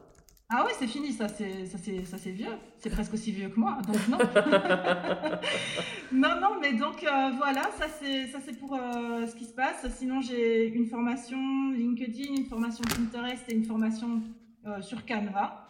[0.54, 2.52] Ah ouais, c'est fini, ça c'est ça c'est ça c'est vieux.
[2.78, 4.18] C'est presque aussi vieux que moi, donc non.
[6.12, 9.54] non non, mais donc euh, voilà, ça c'est ça c'est pour euh, ce qui se
[9.54, 9.88] passe.
[9.98, 11.38] Sinon, j'ai une formation
[11.72, 14.22] LinkedIn, une formation Pinterest et une formation
[14.66, 15.68] euh, sur Canva.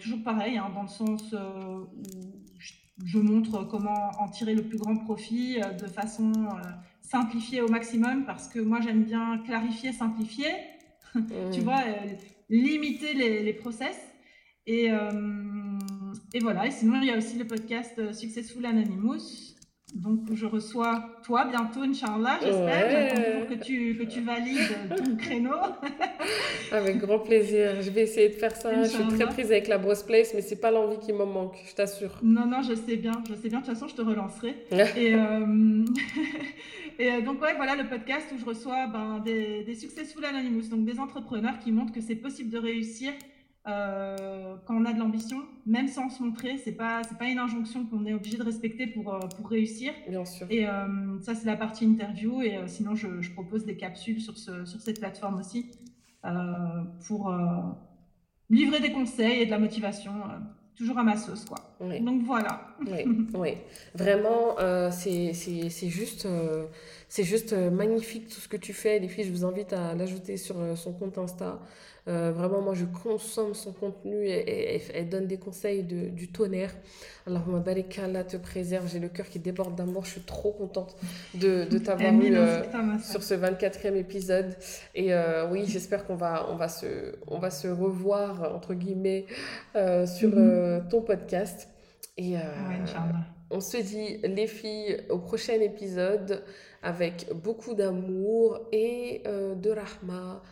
[0.00, 1.88] Toujours pareil, hein, dans le sens où
[2.58, 2.72] je,
[3.06, 6.30] je montre comment en tirer le plus grand profit de façon
[7.00, 10.50] simplifiée au maximum, parce que moi j'aime bien clarifier, simplifier
[11.14, 11.64] tu Mhm.
[11.64, 11.80] vois,
[12.52, 13.96] limiter les, les process.
[14.66, 15.10] Et, euh,
[16.34, 16.66] et voilà.
[16.66, 19.56] Et sinon, il y a aussi le podcast euh, Successful Anonymous.
[19.94, 22.86] Donc, je reçois toi bientôt, Inch'Allah, j'espère.
[22.86, 23.14] Ouais.
[23.14, 25.56] Toujours que tu, que tu valides ton créneau.
[26.70, 27.82] Avec grand plaisir.
[27.82, 28.82] Je vais essayer de faire ça.
[28.84, 31.56] Je suis très prise avec la Boss Place, mais c'est pas l'envie qui me manque,
[31.68, 32.18] je t'assure.
[32.22, 33.60] Non, non, je sais bien, je sais bien.
[33.60, 34.54] De toute façon, je te relancerai.
[34.96, 35.84] Et, euh,
[37.02, 40.68] et euh, donc, ouais, voilà le podcast où je reçois ben, des, des Successful Anonymous,
[40.68, 43.12] donc des entrepreneurs qui montrent que c'est possible de réussir
[43.66, 46.58] euh, quand on a de l'ambition, même sans se montrer.
[46.58, 49.92] C'est pas, c'est pas une injonction qu'on est obligé de respecter pour, euh, pour réussir.
[50.08, 50.46] Bien sûr.
[50.50, 52.40] Et euh, ça, c'est la partie interview.
[52.40, 55.72] Et euh, sinon, je, je propose des capsules sur, ce, sur cette plateforme aussi
[57.08, 57.34] pour
[58.48, 60.12] livrer des conseils et de la motivation,
[60.76, 61.58] toujours à ma sauce, quoi.
[61.80, 62.00] Oui.
[62.00, 62.68] Donc voilà.
[62.86, 63.04] Oui,
[63.34, 63.54] oui.
[63.94, 66.66] Vraiment, euh, c'est juste, euh,
[67.14, 68.98] c'est juste euh, magnifique tout ce que tu fais.
[68.98, 71.60] Les filles, je vous invite à l'ajouter sur euh, son compte Insta.
[72.08, 76.74] Euh, vraiment, moi, je consomme son contenu et, elle donne des conseils de, du tonnerre.
[77.26, 78.88] Barik, Allah te préserve.
[78.90, 80.06] J'ai le cœur qui déborde d'amour.
[80.06, 80.96] Je suis trop contente
[81.34, 82.62] de, de t'avoir eu euh,
[82.98, 84.56] sur ce 24e épisode.
[84.94, 89.26] Et euh, oui, j'espère qu'on va, on va, se, on va se revoir, entre guillemets,
[90.06, 90.88] sur Mhm.
[90.88, 91.68] ton podcast.
[92.16, 92.40] Et Ouais,
[92.82, 93.26] Inch'Allah.
[93.50, 96.42] on se dit, les filles, au prochain épisode
[96.82, 100.42] avec beaucoup d'amour et euh, de rahma.